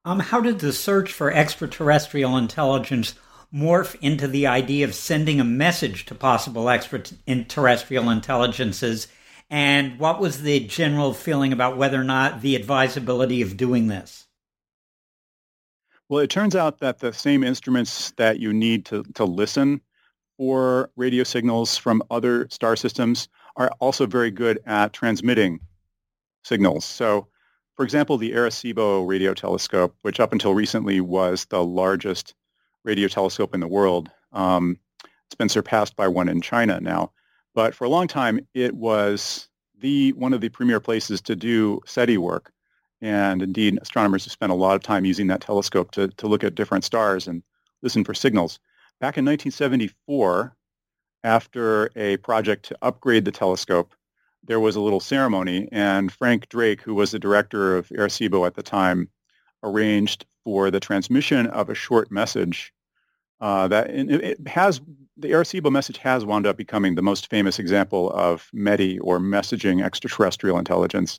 [0.04, 3.14] Um, how did the search for extraterrestrial intelligence
[3.54, 9.06] morph into the idea of sending a message to possible extraterrestrial intelligences?
[9.48, 14.26] And what was the general feeling about whether or not the advisability of doing this?
[16.12, 19.80] Well, it turns out that the same instruments that you need to, to listen
[20.36, 25.58] for radio signals from other star systems are also very good at transmitting
[26.44, 26.84] signals.
[26.84, 27.28] So,
[27.76, 32.34] for example, the Arecibo radio telescope, which up until recently was the largest
[32.84, 34.10] radio telescope in the world.
[34.32, 34.76] Um,
[35.24, 37.10] it's been surpassed by one in China now.
[37.54, 39.48] But for a long time, it was
[39.78, 42.52] the one of the premier places to do SETI work.
[43.02, 46.44] And indeed, astronomers have spent a lot of time using that telescope to, to look
[46.44, 47.42] at different stars and
[47.82, 48.58] listen for signals.
[49.00, 50.56] Back in 1974,
[51.24, 53.92] after a project to upgrade the telescope,
[54.44, 58.54] there was a little ceremony, and Frank Drake, who was the director of Arecibo at
[58.54, 59.08] the time,
[59.62, 62.72] arranged for the transmission of a short message
[63.40, 64.80] uh, that it has
[65.16, 69.84] the Arecibo message has wound up becoming the most famous example of METI or messaging
[69.84, 71.18] extraterrestrial intelligence,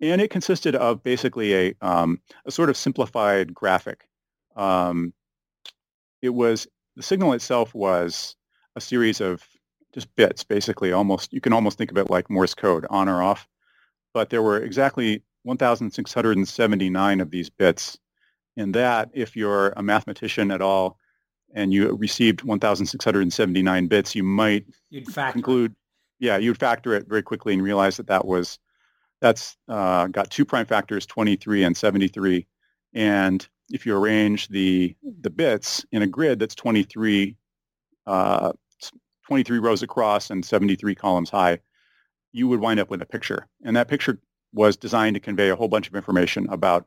[0.00, 4.08] and it consisted of basically a um, a sort of simplified graphic.
[4.56, 5.12] Um,
[6.22, 8.36] it was the signal itself was
[8.76, 9.46] a series of
[9.94, 10.92] just bits, basically.
[10.92, 13.48] Almost you can almost think of it like Morse code, on or off.
[14.14, 17.98] But there were exactly 1,679 of these bits
[18.58, 20.98] and that, if you're a mathematician at all
[21.54, 25.74] and you received 1,679 bits, you might you'd conclude,
[26.18, 28.58] yeah, you'd factor it very quickly and realize that that was,
[29.20, 32.46] that's uh, got two prime factors, 23 and 73.
[32.94, 37.36] And if you arrange the, the bits in a grid that's 23,
[38.06, 38.52] uh,
[39.26, 41.58] 23 rows across and 73 columns high,
[42.32, 43.46] you would wind up with a picture.
[43.64, 44.20] And that picture
[44.52, 46.86] was designed to convey a whole bunch of information about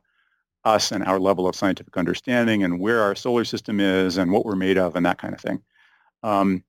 [0.64, 4.44] us and our level of scientific understanding and where our solar system is and what
[4.44, 5.62] we're made of and that kind of thing.
[6.22, 6.64] Um,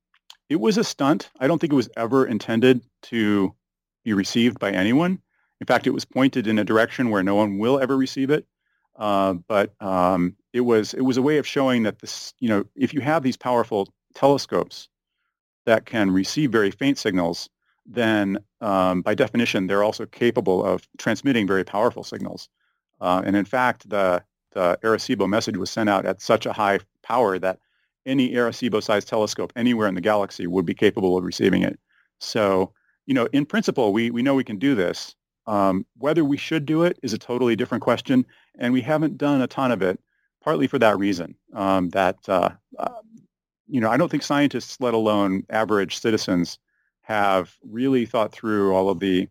[0.50, 1.30] it was a stunt.
[1.40, 3.56] I don't think it was ever intended to
[4.04, 5.20] be received by anyone.
[5.64, 8.46] In fact, it was pointed in a direction where no one will ever receive it.
[8.98, 12.66] Uh, but um, it was it was a way of showing that this, you know,
[12.76, 14.90] if you have these powerful telescopes
[15.66, 17.50] that can receive very faint signals,
[17.86, 22.50] then um, by definition, they're also capable of transmitting very powerful signals.
[23.00, 24.22] Uh, and in fact, the,
[24.52, 27.60] the Arecibo message was sent out at such a high power that
[28.06, 31.80] any Arecibo-sized telescope anywhere in the galaxy would be capable of receiving it.
[32.20, 32.74] So,
[33.06, 35.16] you know, in principle, we, we know we can do this.
[35.46, 38.26] Um, whether we should do it is a totally different question,
[38.58, 40.00] and we haven't done a ton of it,
[40.42, 43.02] partly for that reason, um, that, uh, uh,
[43.68, 46.60] you know, I don't think scientists, let alone average citizens,
[47.02, 49.28] have really thought through all of the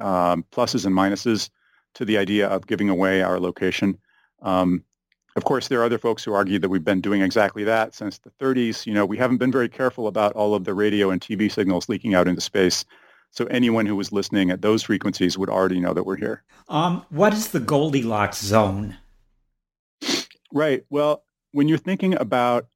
[0.00, 1.50] um, pluses and minuses
[1.94, 3.98] to the idea of giving away our location.
[4.40, 4.84] Um,
[5.36, 8.18] of course, there are other folks who argue that we've been doing exactly that since
[8.18, 8.84] the 30s.
[8.86, 11.88] You know, we haven't been very careful about all of the radio and TV signals
[11.88, 12.84] leaking out into space.
[13.32, 16.42] So anyone who was listening at those frequencies would already know that we're here.
[16.68, 18.98] Um, what is the Goldilocks zone?
[20.52, 20.84] Right.
[20.90, 22.66] Well, when you're thinking about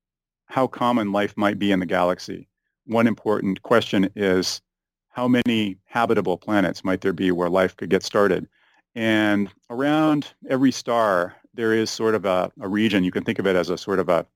[0.47, 2.49] how common life might be in the galaxy,
[2.87, 4.63] one important question is
[5.11, 8.49] how many habitable planets might there be where life could get started?
[8.95, 13.05] And around every star, there is sort of a, a region.
[13.05, 14.27] You can think of it as a sort of a,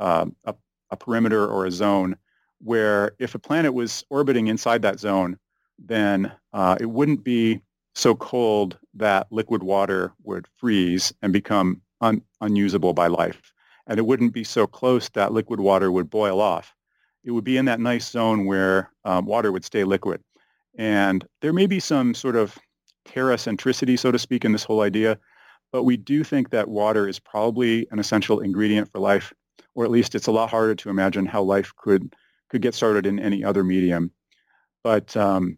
[0.00, 0.54] uh, a,
[0.90, 2.16] a perimeter or a zone
[2.58, 5.38] where if a planet was orbiting inside that zone,
[5.78, 7.60] then uh, it wouldn't be
[7.94, 13.52] so cold that liquid water would freeze and become un- unusable by life.
[13.86, 16.74] And it wouldn't be so close that liquid water would boil off
[17.24, 20.22] it would be in that nice zone where um, water would stay liquid.
[20.76, 22.58] And there may be some sort of
[23.08, 25.18] terracentricity, so to speak, in this whole idea,
[25.72, 29.32] but we do think that water is probably an essential ingredient for life,
[29.74, 32.14] or at least it's a lot harder to imagine how life could
[32.50, 34.10] could get started in any other medium.
[34.84, 35.56] But um,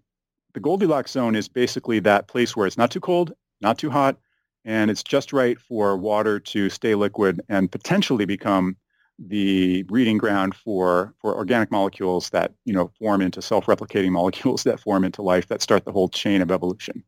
[0.56, 4.16] the Goldilocks zone is basically that place where it's not too cold, not too hot,
[4.64, 8.74] and it's just right for water to stay liquid and potentially become
[9.18, 14.80] the breeding ground for, for organic molecules that, you know, form into self-replicating molecules that
[14.80, 17.04] form into life that start the whole chain of evolution.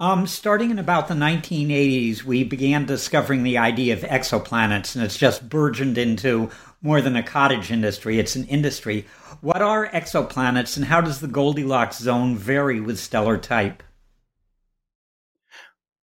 [0.00, 5.16] Um, starting in about the 1980s, we began discovering the idea of exoplanets, and it's
[5.16, 6.50] just burgeoned into
[6.82, 8.18] more than a cottage industry.
[8.18, 9.06] It's an industry.
[9.40, 13.82] What are exoplanets, and how does the Goldilocks zone vary with stellar type?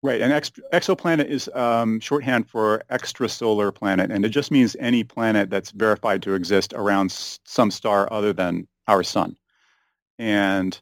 [0.02, 5.04] Right, an ex- exoplanet is um, shorthand for extrasolar planet, and it just means any
[5.04, 9.38] planet that's verified to exist around s- some star other than our sun.
[10.20, 10.80] And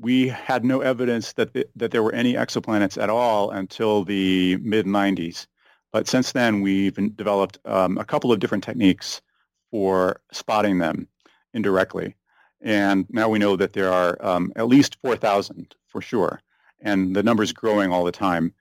[0.00, 4.56] we had no evidence that th- that there were any exoplanets at all until the
[4.56, 5.46] mid 90s.
[5.92, 9.22] But since then, we've developed um, a couple of different techniques
[9.70, 11.08] for spotting them
[11.54, 12.14] indirectly.
[12.60, 16.40] And now we know that there are um, at least 4,000 for sure
[16.80, 18.52] and the number's growing all the time.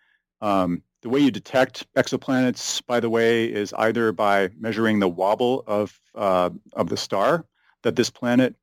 [0.42, 5.64] Um, the way you detect exoplanets, by the way, is either by measuring the wobble
[5.68, 7.46] of uh, of the star
[7.84, 8.56] that this planet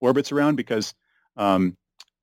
[0.00, 0.94] orbits around, because
[1.36, 1.76] um,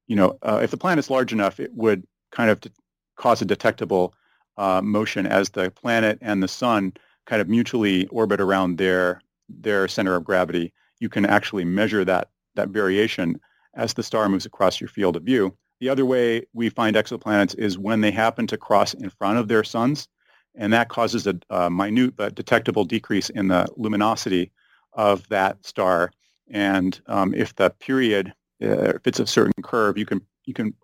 [0.08, 2.72] you know uh, if the planet's large enough, it would kind of de-
[3.18, 4.14] cause a detectable
[4.58, 6.94] uh, motion as the planet and the sun
[7.26, 9.22] kind of mutually orbit around their
[9.60, 10.74] their center of gravity.
[11.00, 13.40] You can actually measure that that variation
[13.76, 15.56] as the star moves across your field of view.
[15.80, 19.48] The other way we find exoplanets is when they happen to cross in front of
[19.48, 20.08] their suns,
[20.56, 24.52] and that causes a, a minute but detectable decrease in the luminosity
[24.94, 26.12] of that star.
[26.50, 30.76] And um, if the period uh, fits a certain curve, you can you can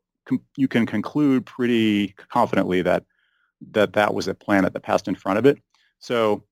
[0.55, 3.03] you can conclude pretty confidently that
[3.71, 5.59] that that was a planet that passed in front of it.
[5.99, 6.43] So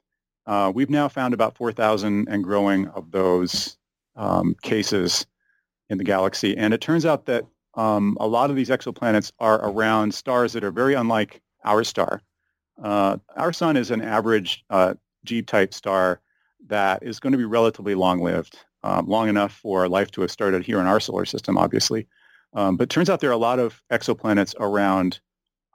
[0.48, 3.78] uh, we've now found about 4,000 and growing of those
[4.16, 5.26] um, cases
[5.90, 9.64] in the galaxy, and it turns out that um, a lot of these exoplanets are
[9.68, 12.22] around stars that are very unlike our star.
[12.82, 14.94] Uh, our sun is an average uh,
[15.26, 16.22] G-type star
[16.68, 20.64] that is going to be relatively long-lived, um, long enough for life to have started
[20.64, 22.08] here in our solar system, obviously.
[22.54, 25.20] Um, but turns out there are a lot of exoplanets around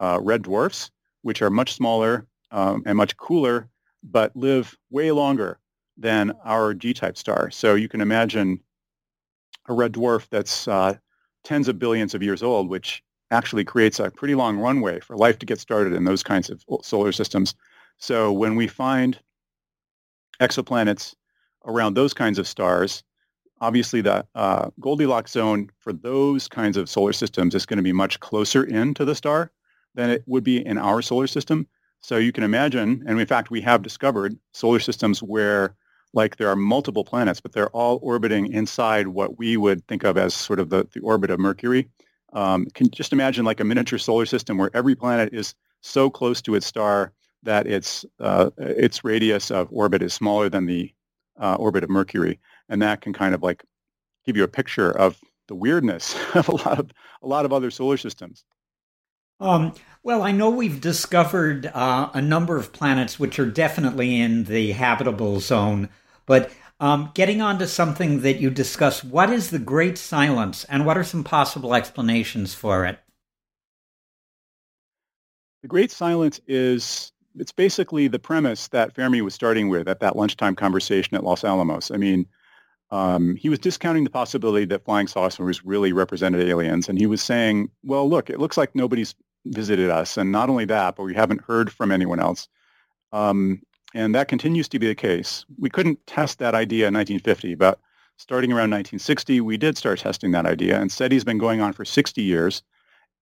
[0.01, 0.90] uh, red dwarfs,
[1.22, 3.68] which are much smaller um, and much cooler,
[4.03, 5.59] but live way longer
[5.96, 7.51] than our G-type star.
[7.51, 8.61] So you can imagine
[9.68, 10.96] a red dwarf that's uh,
[11.44, 15.38] tens of billions of years old, which actually creates a pretty long runway for life
[15.38, 17.55] to get started in those kinds of solar systems.
[17.98, 19.18] So when we find
[20.40, 21.14] exoplanets
[21.66, 23.05] around those kinds of stars,
[23.61, 27.92] obviously the uh, Goldilocks zone for those kinds of solar systems is going to be
[27.92, 29.53] much closer in to the star
[29.94, 31.68] than it would be in our solar system.
[32.01, 35.74] So you can imagine, and in fact, we have discovered solar systems where
[36.12, 40.16] like there are multiple planets, but they're all orbiting inside what we would think of
[40.16, 41.88] as sort of the, the orbit of Mercury.
[42.32, 46.40] Um, can just imagine like a miniature solar system where every planet is so close
[46.42, 50.92] to its star that its uh, its radius of orbit is smaller than the
[51.40, 52.38] uh, orbit of Mercury,
[52.68, 53.64] and that can kind of like
[54.26, 56.90] give you a picture of the weirdness of a lot of
[57.22, 58.44] a lot of other solar systems.
[59.41, 59.72] Um,
[60.03, 64.72] well, I know we've discovered uh, a number of planets which are definitely in the
[64.72, 65.88] habitable zone,
[66.26, 70.86] but um, getting on to something that you discuss, what is the Great Silence, and
[70.86, 72.99] what are some possible explanations for it?
[75.62, 80.16] The Great Silence is it's basically the premise that Fermi was starting with at that
[80.16, 81.91] lunchtime conversation at Los Alamos.
[81.91, 82.26] I mean,
[82.91, 87.22] um, he was discounting the possibility that flying saucers really represented aliens, and he was
[87.22, 89.14] saying, "Well, look, it looks like nobody's
[89.47, 92.49] visited us, and not only that, but we haven't heard from anyone else."
[93.12, 93.62] Um,
[93.95, 95.45] and that continues to be the case.
[95.59, 97.80] We couldn't test that idea in 1950, but
[98.16, 101.84] starting around 1960, we did start testing that idea, and SETI's been going on for
[101.84, 102.62] 60 years,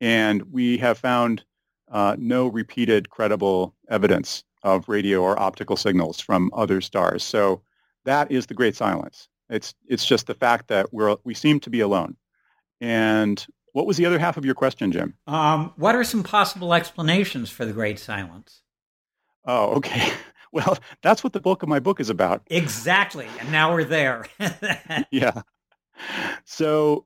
[0.00, 1.44] and we have found
[1.90, 7.22] uh, no repeated credible evidence of radio or optical signals from other stars.
[7.22, 7.62] So
[8.04, 9.28] that is the great silence.
[9.50, 12.16] It's it's just the fact that we're we seem to be alone.
[12.80, 15.14] And what was the other half of your question, Jim?
[15.26, 18.62] Um, what are some possible explanations for the great silence?
[19.44, 20.10] Oh, okay.
[20.50, 22.40] Well, that's what the bulk of my book is about.
[22.46, 23.26] Exactly.
[23.38, 24.24] And now we're there.
[25.10, 25.42] yeah.
[26.46, 27.04] So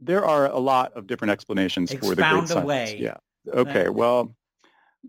[0.00, 2.64] there are a lot of different explanations Expound for the great silence.
[2.64, 2.98] away.
[2.98, 3.16] Yeah.
[3.52, 4.34] Okay, well,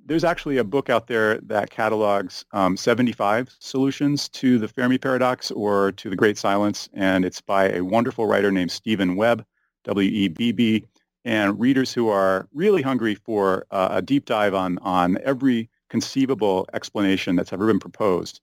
[0.06, 5.52] there's actually a book out there that catalogs um, 75 solutions to the Fermi paradox
[5.52, 9.46] or to the Great Silence, and it's by a wonderful writer named Stephen Webb,
[9.86, 10.86] W-E-B-B,
[11.24, 16.68] and readers who are really hungry for uh, a deep dive on, on every conceivable
[16.74, 18.42] explanation that's ever been proposed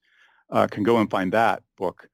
[0.51, 2.09] uh, can go and find that book.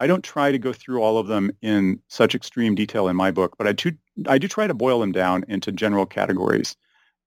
[0.00, 3.30] I don't try to go through all of them in such extreme detail in my
[3.30, 3.92] book, but I do,
[4.26, 6.76] I do try to boil them down into general categories.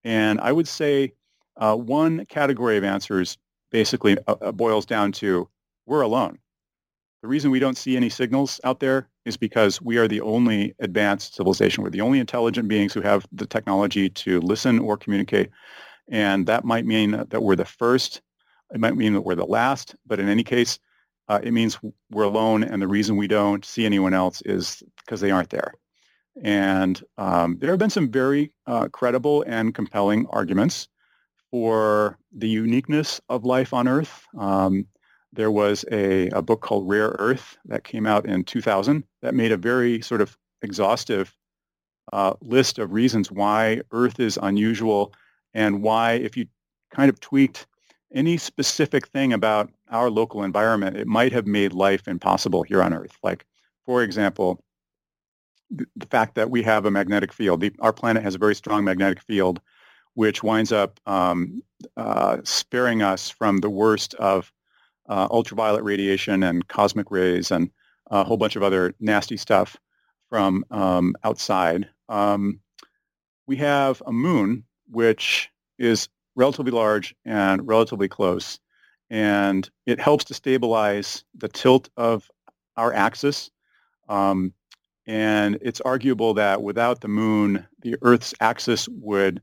[0.03, 1.14] And I would say
[1.58, 3.38] uh, one category of answers
[3.72, 5.49] basically uh, uh, boils down to
[5.86, 6.38] we're alone.
[7.26, 10.76] The reason we don't see any signals out there is because we are the only
[10.78, 11.84] advanced civilization.
[11.84, 15.50] We're the only intelligent beings who have the technology to listen or communicate.
[16.08, 18.22] And that might mean that we're the first.
[18.72, 19.96] It might mean that we're the last.
[20.06, 20.78] But in any case,
[21.28, 21.80] uh, it means
[22.12, 22.64] we're alone.
[22.64, 25.74] And the reason we don't see anyone else is because they aren't there.
[26.44, 30.90] And um, there have been some very uh, credible and compelling arguments
[31.50, 34.28] for the uniqueness of life on Earth.
[34.38, 34.86] Um,
[35.36, 39.52] there was a, a, book called Rare Earth that came out in 2000 that made
[39.52, 41.36] a very sort of exhaustive
[42.14, 45.14] uh, list of reasons why Earth is unusual
[45.54, 46.48] and why if you
[46.92, 47.68] kind of tweaked
[48.14, 52.94] any specific thing about our local environment, it might have made life impossible here on
[52.94, 53.18] Earth.
[53.24, 53.46] Like,
[53.86, 54.64] for example,
[55.70, 57.60] the fact that we have a magnetic field.
[57.60, 59.60] The, our planet has a very strong magnetic field,
[60.14, 61.62] which winds up um,
[61.98, 64.54] uh, sparing us from the worst of
[65.08, 67.70] uh, ultraviolet radiation and cosmic rays and
[68.12, 69.78] a whole bunch of other nasty stuff
[70.30, 71.88] from um, outside.
[72.10, 72.60] Um,
[73.47, 78.60] we have a moon, which is relatively large and relatively close,
[79.10, 82.30] and it helps to stabilize the tilt of
[82.78, 83.51] our axis.
[84.10, 84.53] Um,
[85.08, 89.41] and it's arguable that without the moon, the Earth's axis would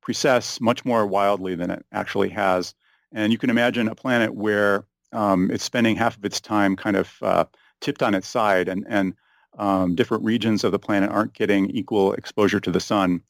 [0.00, 2.74] precess much more wildly than it actually has.
[3.12, 6.96] And you can imagine a planet where um, it's spending half of its time kind
[6.96, 7.44] of uh,
[7.80, 9.14] tipped on its side and, and
[9.58, 13.22] um, different regions of the planet aren't getting equal exposure to the sun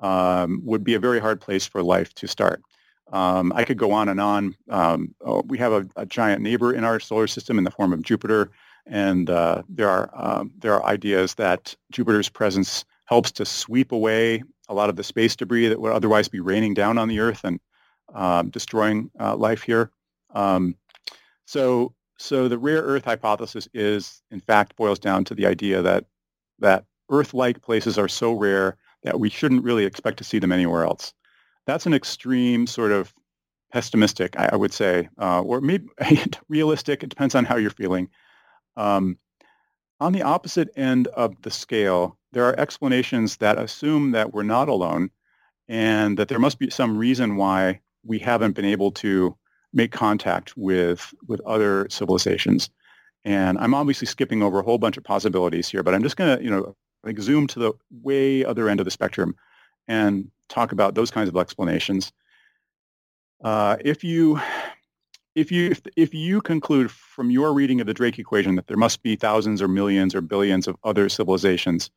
[0.00, 2.62] um, would be a very hard place for life to start.
[3.12, 4.56] Um, I could go on and on.
[4.70, 7.92] Um, oh, we have a, a, giant neighbor in our solar system in the form
[7.92, 8.50] of Jupiter.
[8.86, 14.42] And uh, there are um, there are ideas that Jupiter's presence helps to sweep away
[14.68, 17.44] a lot of the space debris that would otherwise be raining down on the Earth
[17.44, 17.60] and
[18.52, 19.90] destroying uh, life here.
[20.34, 20.74] Um,
[21.46, 26.04] so so the rare Earth hypothesis is, in fact, boils down to the idea that
[26.60, 30.84] that Earth-like places are so rare that we shouldn't really expect to see them anywhere
[30.84, 31.12] else.
[31.66, 33.12] That's an extreme sort of
[33.72, 35.88] pessimistic, I, I would say, uh, or maybe
[36.48, 37.02] realistic.
[37.02, 38.08] It depends on how you're feeling.
[38.76, 39.18] Um,
[40.00, 44.68] on the opposite end of the scale, there are explanations that assume that we're not
[44.68, 45.10] alone
[45.68, 49.36] and that there must be some reason why we haven't been able to
[49.74, 52.70] make contact with, with other civilizations.
[53.24, 56.38] And I'm obviously skipping over a whole bunch of possibilities here, but I'm just going
[56.38, 57.72] to, you know, like zoom to the
[58.02, 59.34] way other end of the spectrum
[59.88, 62.12] and talk about those kinds of explanations.
[63.42, 64.40] Uh, if you
[65.34, 68.76] if you if, if you conclude from your reading of the Drake equation that there
[68.76, 71.90] must be thousands or millions or billions of other civilizations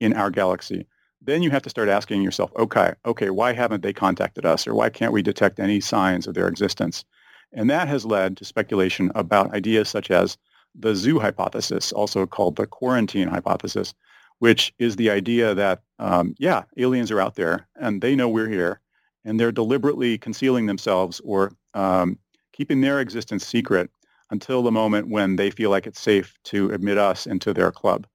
[0.00, 0.86] in our galaxy,
[1.20, 4.74] then you have to start asking yourself, okay, okay, why haven't they contacted us, or
[4.74, 7.04] why can't we detect any signs of their existence?
[7.52, 10.36] And that has led to speculation about ideas such as
[10.74, 13.94] the zoo hypothesis, also called the quarantine hypothesis,
[14.40, 18.48] which is the idea that, um, yeah, aliens are out there and they know we're
[18.48, 18.80] here,
[19.24, 22.18] and they're deliberately concealing themselves or um,
[22.52, 23.90] keeping their existence secret
[24.30, 28.06] until the moment when they feel like it's safe to admit us into their club.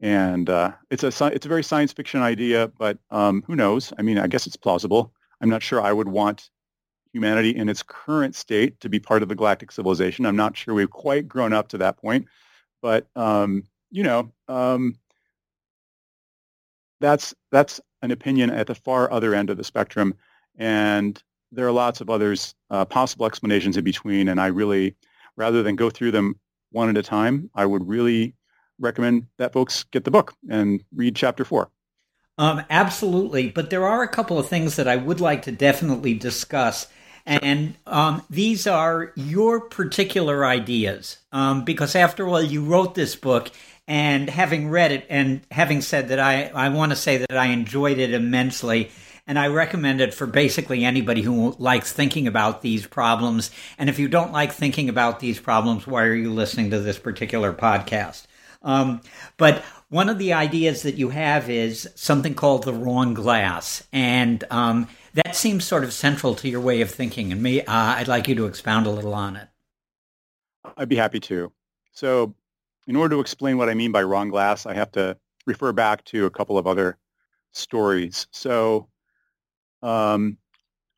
[0.00, 3.92] And uh, it's a it's a very science fiction idea, but um, who knows?
[3.98, 5.12] I mean, I guess it's plausible.
[5.40, 6.50] I'm not sure I would want
[7.14, 10.26] humanity in its current state to be part of the galactic civilization.
[10.26, 12.26] I'm not sure we've quite grown up to that point,
[12.82, 14.96] but um, you know, um,
[17.00, 20.14] that's that's an opinion at the far other end of the spectrum,
[20.56, 24.28] and there are lots of others uh, possible explanations in between.
[24.28, 24.96] And I really,
[25.36, 26.34] rather than go through them
[26.72, 28.34] one at a time, I would really
[28.80, 31.70] recommend that folks get the book and read chapter four.
[32.38, 36.14] Um, absolutely, but there are a couple of things that I would like to definitely
[36.14, 36.88] discuss.
[37.26, 43.50] And um, these are your particular ideas, um, because after all, you wrote this book,
[43.88, 47.46] and having read it, and having said that, I, I want to say that I
[47.46, 48.90] enjoyed it immensely
[49.26, 53.50] and I recommend it for basically anybody who likes thinking about these problems.
[53.78, 56.98] And if you don't like thinking about these problems, why are you listening to this
[56.98, 58.26] particular podcast?
[58.62, 59.00] Um,
[59.36, 64.42] but one of the ideas that you have is something called the wrong glass, and
[64.50, 67.32] um, that seems sort of central to your way of thinking.
[67.32, 69.48] And me, uh, I'd like you to expound a little on it.
[70.76, 71.52] I'd be happy to.
[71.92, 72.34] So,
[72.86, 76.04] in order to explain what I mean by wrong glass, I have to refer back
[76.06, 76.98] to a couple of other
[77.52, 78.26] stories.
[78.32, 78.88] So,
[79.82, 80.38] um,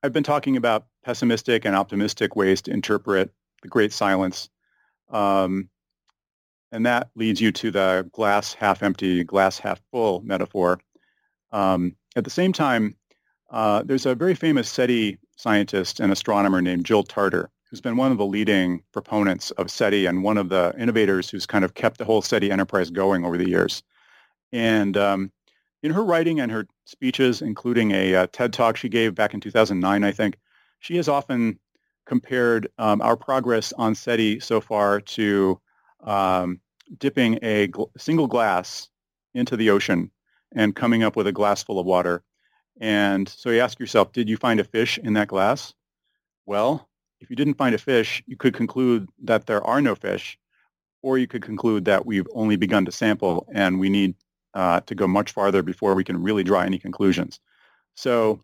[0.03, 3.31] I've been talking about pessimistic and optimistic ways to interpret
[3.63, 4.49] the Great Silence.
[5.11, 5.69] Um,
[6.73, 10.81] and that leads you to the glass half empty, glass half full metaphor.
[11.53, 12.97] Um, at the same time,
[13.51, 18.13] uh, there's a very famous SETI scientist and astronomer named Jill Tarter, who's been one
[18.13, 21.99] of the leading proponents of SETI and one of the innovators who's kind of kept
[21.99, 23.83] the whole SETI enterprise going over the years.
[24.53, 25.33] And um,
[25.83, 29.41] in her writing and her speeches, including a uh, TED talk she gave back in
[29.41, 30.37] 2009, I think,
[30.81, 31.59] she has often
[32.07, 35.61] compared um, our progress on SETI so far to
[36.05, 36.61] um,
[36.99, 38.89] dipping a gl- single glass
[39.35, 40.11] into the ocean
[40.55, 42.23] and coming up with a glass full of water.
[42.81, 45.75] And so you ask yourself, did you find a fish in that glass?
[46.45, 46.89] Well,
[47.21, 50.39] if you didn't find a fish, you could conclude that there are no fish,
[51.03, 54.15] or you could conclude that we've only begun to sample and we need
[54.55, 57.41] uh, to go much farther before we can really draw any conclusions.
[57.95, 58.41] So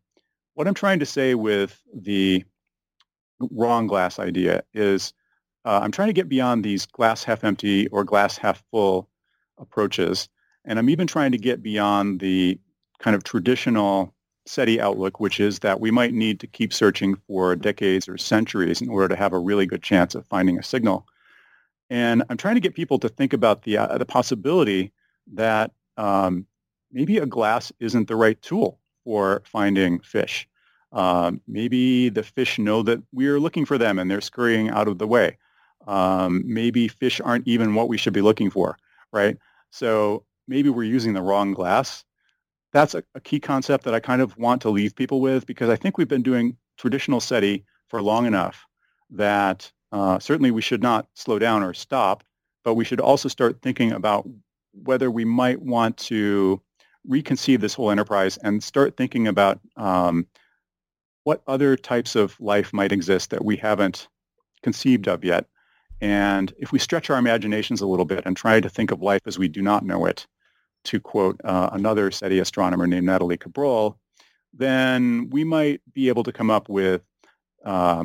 [0.55, 2.45] what I'm trying to say with the
[3.51, 5.13] wrong glass idea is
[5.65, 9.09] uh, I'm trying to get beyond these glass half empty or glass half full
[9.59, 10.29] approaches.
[10.65, 12.59] And I'm even trying to get beyond the
[12.99, 14.15] kind of traditional
[14.47, 18.81] SETI outlook, which is that we might need to keep searching for decades or centuries
[18.81, 21.07] in order to have a really good chance of finding a signal.
[21.91, 24.93] And I'm trying to get people to think about the, uh, the possibility
[25.35, 26.47] that um,
[26.91, 30.49] maybe a glass isn't the right tool for finding fish.
[30.93, 34.99] Um, maybe the fish know that we're looking for them and they're scurrying out of
[34.99, 35.39] the way.
[35.87, 38.77] Um, maybe fish aren't even what we should be looking for,
[39.13, 39.37] right?
[39.71, 42.05] So maybe we're using the wrong glass.
[42.73, 45.69] That's a, a key concept that I kind of want to leave people with because
[45.69, 48.67] I think we've been doing traditional SETI for long enough
[49.11, 52.25] that uh, certainly we should not slow down or stop,
[52.65, 54.27] but we should also start thinking about
[54.73, 56.61] whether we might want to
[57.09, 60.27] reconceive this whole enterprise and start thinking about um,
[61.25, 64.09] what other types of life might exist that we haven't
[64.63, 65.47] conceived of yet.
[66.01, 69.21] And if we stretch our imaginations a little bit and try to think of life
[69.27, 70.27] as we do not know it,
[70.85, 73.97] to quote uh, another SETI astronomer named Nathalie Cabrol,
[74.53, 77.03] then we might be able to come up with
[77.65, 78.05] uh,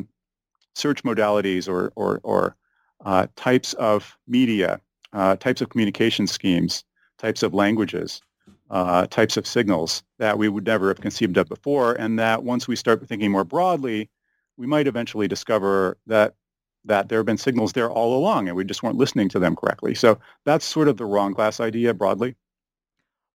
[0.74, 2.56] search modalities or, or, or
[3.04, 4.80] uh, types of media
[5.12, 6.84] uh, types of communication schemes,
[7.18, 8.20] types of languages,
[8.70, 12.68] uh, types of signals that we would never have conceived of before, and that once
[12.68, 14.10] we start thinking more broadly,
[14.56, 16.34] we might eventually discover that
[16.84, 19.56] that there have been signals there all along, and we just weren't listening to them
[19.56, 19.94] correctly.
[19.94, 22.34] So that's sort of the wrong glass idea broadly.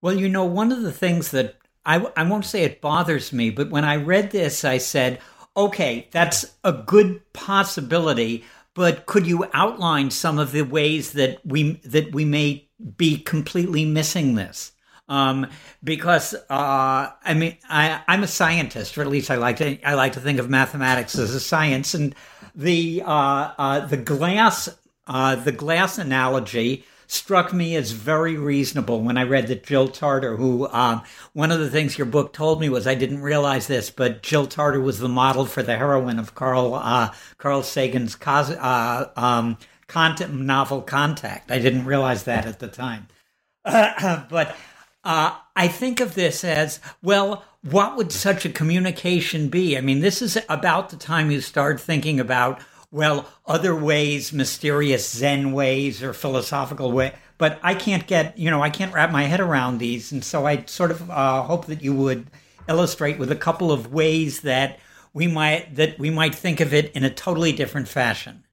[0.04, 3.52] Well, you know, one of the things that I, I won't say it bothers me,
[3.52, 5.22] but when I read this, I said,
[5.56, 8.44] okay, that's a good possibility,
[8.74, 13.86] but could you outline some of the ways that we that we may be completely
[13.86, 14.74] missing this?
[15.08, 15.48] Um,
[15.82, 19.94] because uh, I mean, I, I'm a scientist, or at least I like to I
[19.94, 22.14] like to think of mathematics as a science, and
[22.54, 24.68] the uh, uh, the glass
[25.08, 26.84] uh, the glass analogy
[27.14, 31.04] struck me as very reasonable when I read that Jill Tarter, who um,
[31.34, 34.48] one of the things your book told me was I didn't realize this, but Jill
[34.48, 39.58] Tarter was the model for the heroine of Carl uh, Carl Sagan's cos- uh, um,
[39.88, 41.52] content, novel Contact.
[41.52, 43.08] I didn't realize that at the time,
[43.64, 44.56] but
[45.04, 47.46] uh, I think of this as well.
[47.62, 49.78] What would such a communication be?
[49.78, 52.60] I mean, this is about the time you start thinking about
[52.94, 57.14] well, other ways, mysterious Zen ways or philosophical way.
[57.40, 60.12] But I can't get, you know, I can't wrap my head around these.
[60.12, 62.28] And so I sort of uh, hope that you would
[62.70, 64.80] illustrate with a couple of ways that
[65.12, 68.44] we might that we might think of it in a totally different fashion.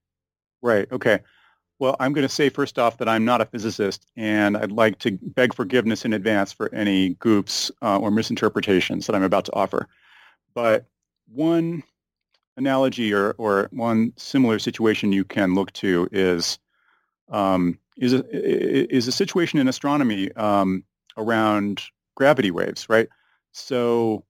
[0.62, 0.90] Right.
[0.90, 1.20] Okay.
[1.78, 4.98] Well, I'm going to say first off that I'm not a physicist, and I'd like
[5.00, 9.54] to beg forgiveness in advance for any goops uh, or misinterpretations that I'm about to
[9.54, 9.86] offer.
[10.54, 10.86] But
[11.32, 11.82] one
[12.56, 16.58] analogy or, or one similar situation you can look to is
[17.30, 18.24] um, is a,
[18.94, 20.82] is a situation in astronomy um,
[21.16, 21.82] around
[22.16, 23.08] gravity waves, right?
[23.52, 24.24] So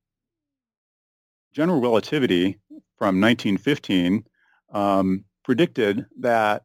[1.52, 2.58] general relativity
[2.96, 4.24] from 1915
[4.72, 6.64] um, predicted that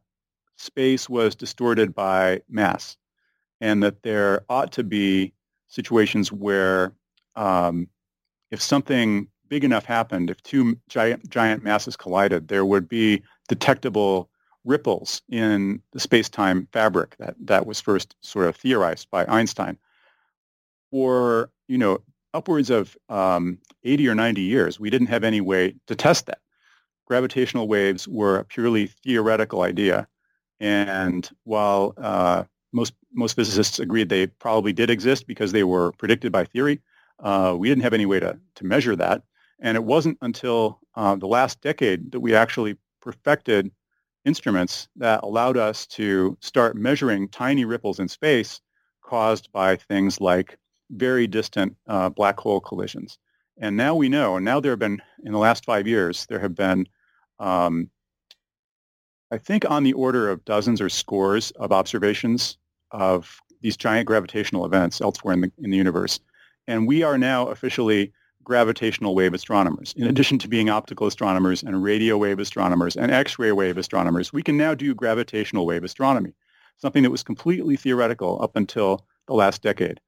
[0.56, 2.96] space was distorted by mass
[3.60, 5.32] and that there ought to be
[5.68, 6.92] situations where
[7.34, 7.88] um,
[8.50, 14.28] if something big enough happened, if two giant, giant masses collided, there would be detectable
[14.64, 19.78] ripples in the space-time fabric that, that was first sort of theorized by Einstein.
[20.90, 22.00] For, you know,
[22.34, 26.40] upwards of um, 80 or 90 years, we didn't have any way to test that.
[27.06, 30.08] Gravitational waves were a purely theoretical idea.
[30.58, 36.32] And while uh, most, most physicists agreed they probably did exist because they were predicted
[36.32, 36.80] by theory,
[37.20, 39.22] uh, we didn't have any way to, to measure that.
[39.60, 43.70] And it wasn't until uh, the last decade that we actually perfected
[44.24, 48.60] instruments that allowed us to start measuring tiny ripples in space
[49.02, 50.58] caused by things like
[50.90, 53.18] very distant uh, black hole collisions.
[53.58, 56.40] And now we know, and now there have been, in the last five years, there
[56.40, 56.86] have been,
[57.38, 57.88] um,
[59.30, 62.58] I think on the order of dozens or scores of observations
[62.90, 66.20] of these giant gravitational events elsewhere in the, in the universe.
[66.66, 68.12] And we are now officially
[68.46, 69.92] gravitational wave astronomers.
[69.96, 74.40] In addition to being optical astronomers and radio wave astronomers and X-ray wave astronomers, we
[74.40, 76.32] can now do gravitational wave astronomy,
[76.78, 80.00] something that was completely theoretical up until the last decade.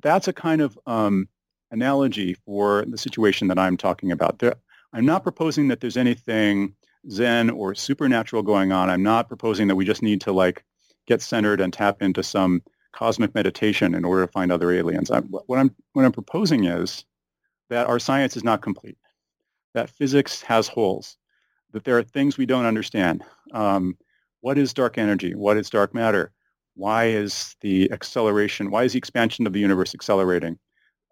[0.00, 1.28] That's a kind of um,
[1.70, 4.38] analogy for the situation that I'm talking about.
[4.38, 4.54] There,
[4.94, 6.74] I'm not proposing that there's anything
[7.10, 8.88] Zen or supernatural going on.
[8.88, 10.64] I'm not proposing that we just need to like
[11.06, 12.62] get centered and tap into some
[12.92, 15.10] cosmic meditation in order to find other aliens.
[15.10, 17.04] I, what I'm what I'm proposing is
[17.72, 18.98] that our science is not complete,
[19.72, 21.16] that physics has holes,
[21.72, 23.24] that there are things we don't understand.
[23.54, 23.96] Um,
[24.42, 25.34] what is dark energy?
[25.34, 26.32] What is dark matter?
[26.74, 30.58] Why is the acceleration, why is the expansion of the universe accelerating?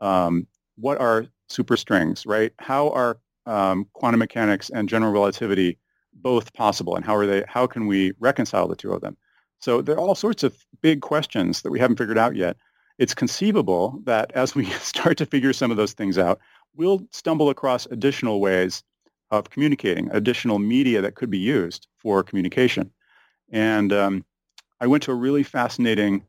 [0.03, 0.47] Um,
[0.77, 2.53] what are superstrings, right?
[2.59, 5.79] How are um, quantum mechanics and general relativity
[6.13, 9.17] both possible and how are they, how can we reconcile the two of them?
[9.61, 12.59] So there are all sorts of big questions that we haven't figured out yet
[13.01, 16.39] it's conceivable that as we start to figure some of those things out,
[16.77, 18.85] we'll stumble across additional ways
[19.33, 22.91] of communicating, additional media that could be used for communication.
[23.51, 24.25] And um,
[24.81, 26.25] I went to a really fascinating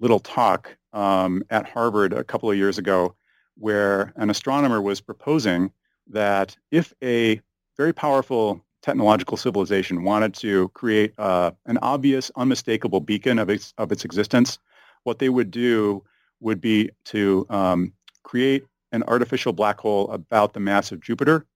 [0.00, 3.14] little talk um, at Harvard a couple of years ago
[3.56, 5.72] where an astronomer was proposing
[6.08, 7.40] that if a
[7.76, 13.90] very powerful technological civilization wanted to create uh, an obvious, unmistakable beacon of its, of
[13.90, 14.58] its existence,
[15.04, 16.02] what they would do
[16.40, 17.92] would be to um,
[18.22, 21.46] create an artificial black hole about the mass of Jupiter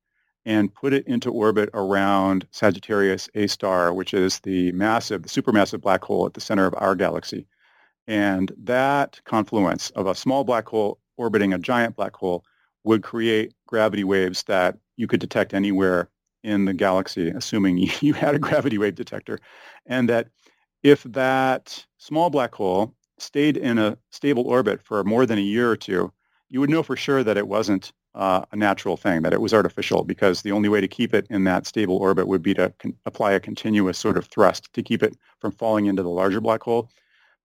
[0.45, 5.81] and put it into orbit around Sagittarius A star, which is the massive, the supermassive
[5.81, 7.47] black hole at the center of our galaxy.
[8.07, 12.45] And that confluence of a small black hole orbiting a giant black hole
[12.85, 16.09] would create gravity waves that you could detect anywhere
[16.43, 19.39] in the galaxy, assuming you had a gravity wave detector.
[19.87, 20.29] And that
[20.83, 25.71] if that small black hole stayed in a stable orbit for more than a year
[25.71, 26.13] or two,
[26.49, 29.53] you would know for sure that it wasn't uh, a natural thing, that it was
[29.53, 32.73] artificial, because the only way to keep it in that stable orbit would be to
[32.79, 36.41] con- apply a continuous sort of thrust to keep it from falling into the larger
[36.41, 36.89] black hole.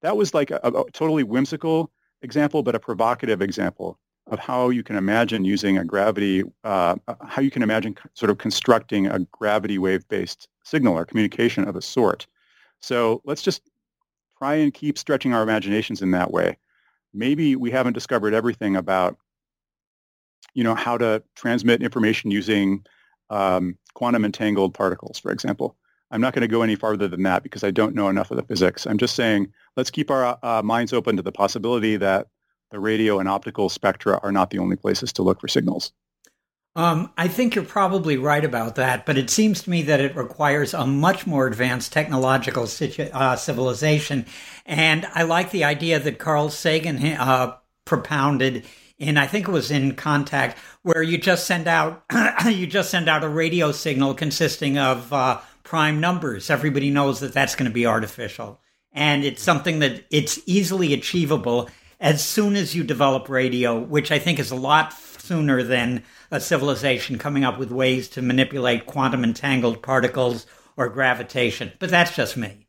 [0.01, 4.83] That was like a, a totally whimsical example, but a provocative example of how you
[4.83, 6.95] can imagine using a gravity, uh,
[7.27, 11.81] how you can imagine sort of constructing a gravity wave-based signal or communication of a
[11.81, 12.25] sort.
[12.79, 13.69] So let's just
[14.43, 16.57] try and keep stretching our imaginations in that way.
[17.13, 19.17] Maybe we haven't discovered everything about,
[20.53, 22.85] you know, how to transmit information using
[23.29, 25.77] um, quantum entangled particles, for example.
[26.11, 28.37] I'm not going to go any farther than that because I don't know enough of
[28.37, 28.85] the physics.
[28.85, 32.27] I'm just saying let's keep our uh, minds open to the possibility that
[32.69, 35.93] the radio and optical spectra are not the only places to look for signals.
[36.75, 40.15] Um, I think you're probably right about that, but it seems to me that it
[40.15, 44.25] requires a much more advanced technological situ- uh, civilization.
[44.65, 48.65] And I like the idea that Carl Sagan uh, propounded
[48.97, 52.05] in, I think it was in Contact, where you just send out
[52.47, 56.49] you just send out a radio signal consisting of uh, prime numbers.
[56.49, 58.59] Everybody knows that that's going to be artificial,
[58.91, 61.69] and it's something that it's easily achievable
[61.99, 64.93] as soon as you develop radio, which I think is a lot
[65.23, 66.03] sooner than
[66.33, 71.71] a civilization coming up with ways to manipulate quantum entangled particles or gravitation.
[71.77, 72.67] But that's just me.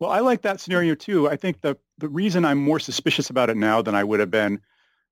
[0.00, 1.28] Well, I like that scenario too.
[1.28, 4.32] I think the the reason I'm more suspicious about it now than I would have
[4.32, 4.60] been,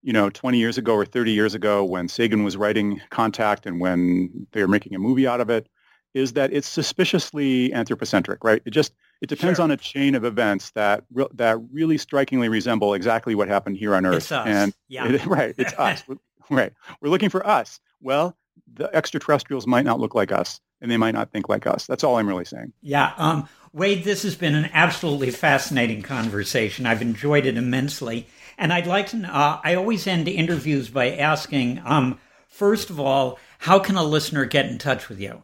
[0.03, 3.81] you know, 20 years ago or 30 years ago when Sagan was writing Contact and
[3.81, 5.69] when they were making a movie out of it,
[6.13, 8.63] is that it's suspiciously anthropocentric, right?
[8.65, 9.65] It just it depends sure.
[9.65, 13.95] on a chain of events that re- that really strikingly resemble exactly what happened here
[13.95, 14.33] on Earth.
[14.33, 15.09] And yeah.
[15.09, 16.03] It, right, it's us.
[16.51, 16.73] Right.
[17.01, 17.81] We're looking for us.
[18.01, 18.37] Well,
[18.73, 21.87] the extraterrestrials might not look like us and they might not think like us.
[21.87, 22.73] That's all I'm really saying.
[22.83, 23.13] Yeah.
[23.17, 26.87] Um, Wade, this has been an absolutely fascinating conversation.
[26.87, 28.29] I've enjoyed it immensely.
[28.57, 33.39] And I'd like to, uh, I always end interviews by asking, um, first of all,
[33.59, 35.43] how can a listener get in touch with you?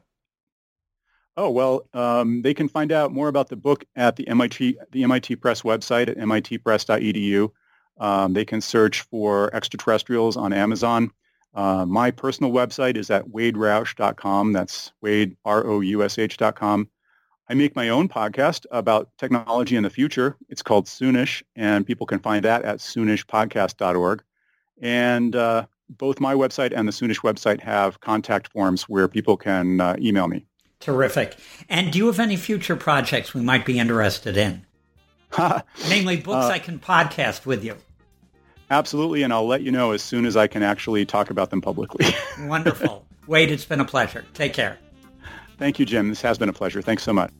[1.36, 5.05] Oh, well, um, they can find out more about the book at the MIT, the
[5.05, 7.51] MIT Press website at mitpress.edu.
[8.01, 11.12] Um, they can search for extraterrestrials on Amazon.
[11.55, 14.53] Uh, my personal website is at waderoush.com.
[14.53, 16.88] That's Wade, R-O-U-S-H.com.
[17.48, 20.36] I make my own podcast about technology in the future.
[20.48, 24.22] It's called Soonish, and people can find that at soonishpodcast.org.
[24.80, 29.80] And uh, both my website and the Soonish website have contact forms where people can
[29.80, 30.46] uh, email me.
[30.78, 31.36] Terrific.
[31.68, 34.64] And do you have any future projects we might be interested in?
[35.88, 37.76] Namely, books uh, I can podcast with you.
[38.70, 41.60] Absolutely, and I'll let you know as soon as I can actually talk about them
[41.60, 42.06] publicly.
[42.46, 43.04] Wonderful.
[43.26, 44.24] Wade, it's been a pleasure.
[44.32, 44.78] Take care.
[45.58, 46.08] Thank you, Jim.
[46.08, 46.80] This has been a pleasure.
[46.80, 47.32] Thanks so much.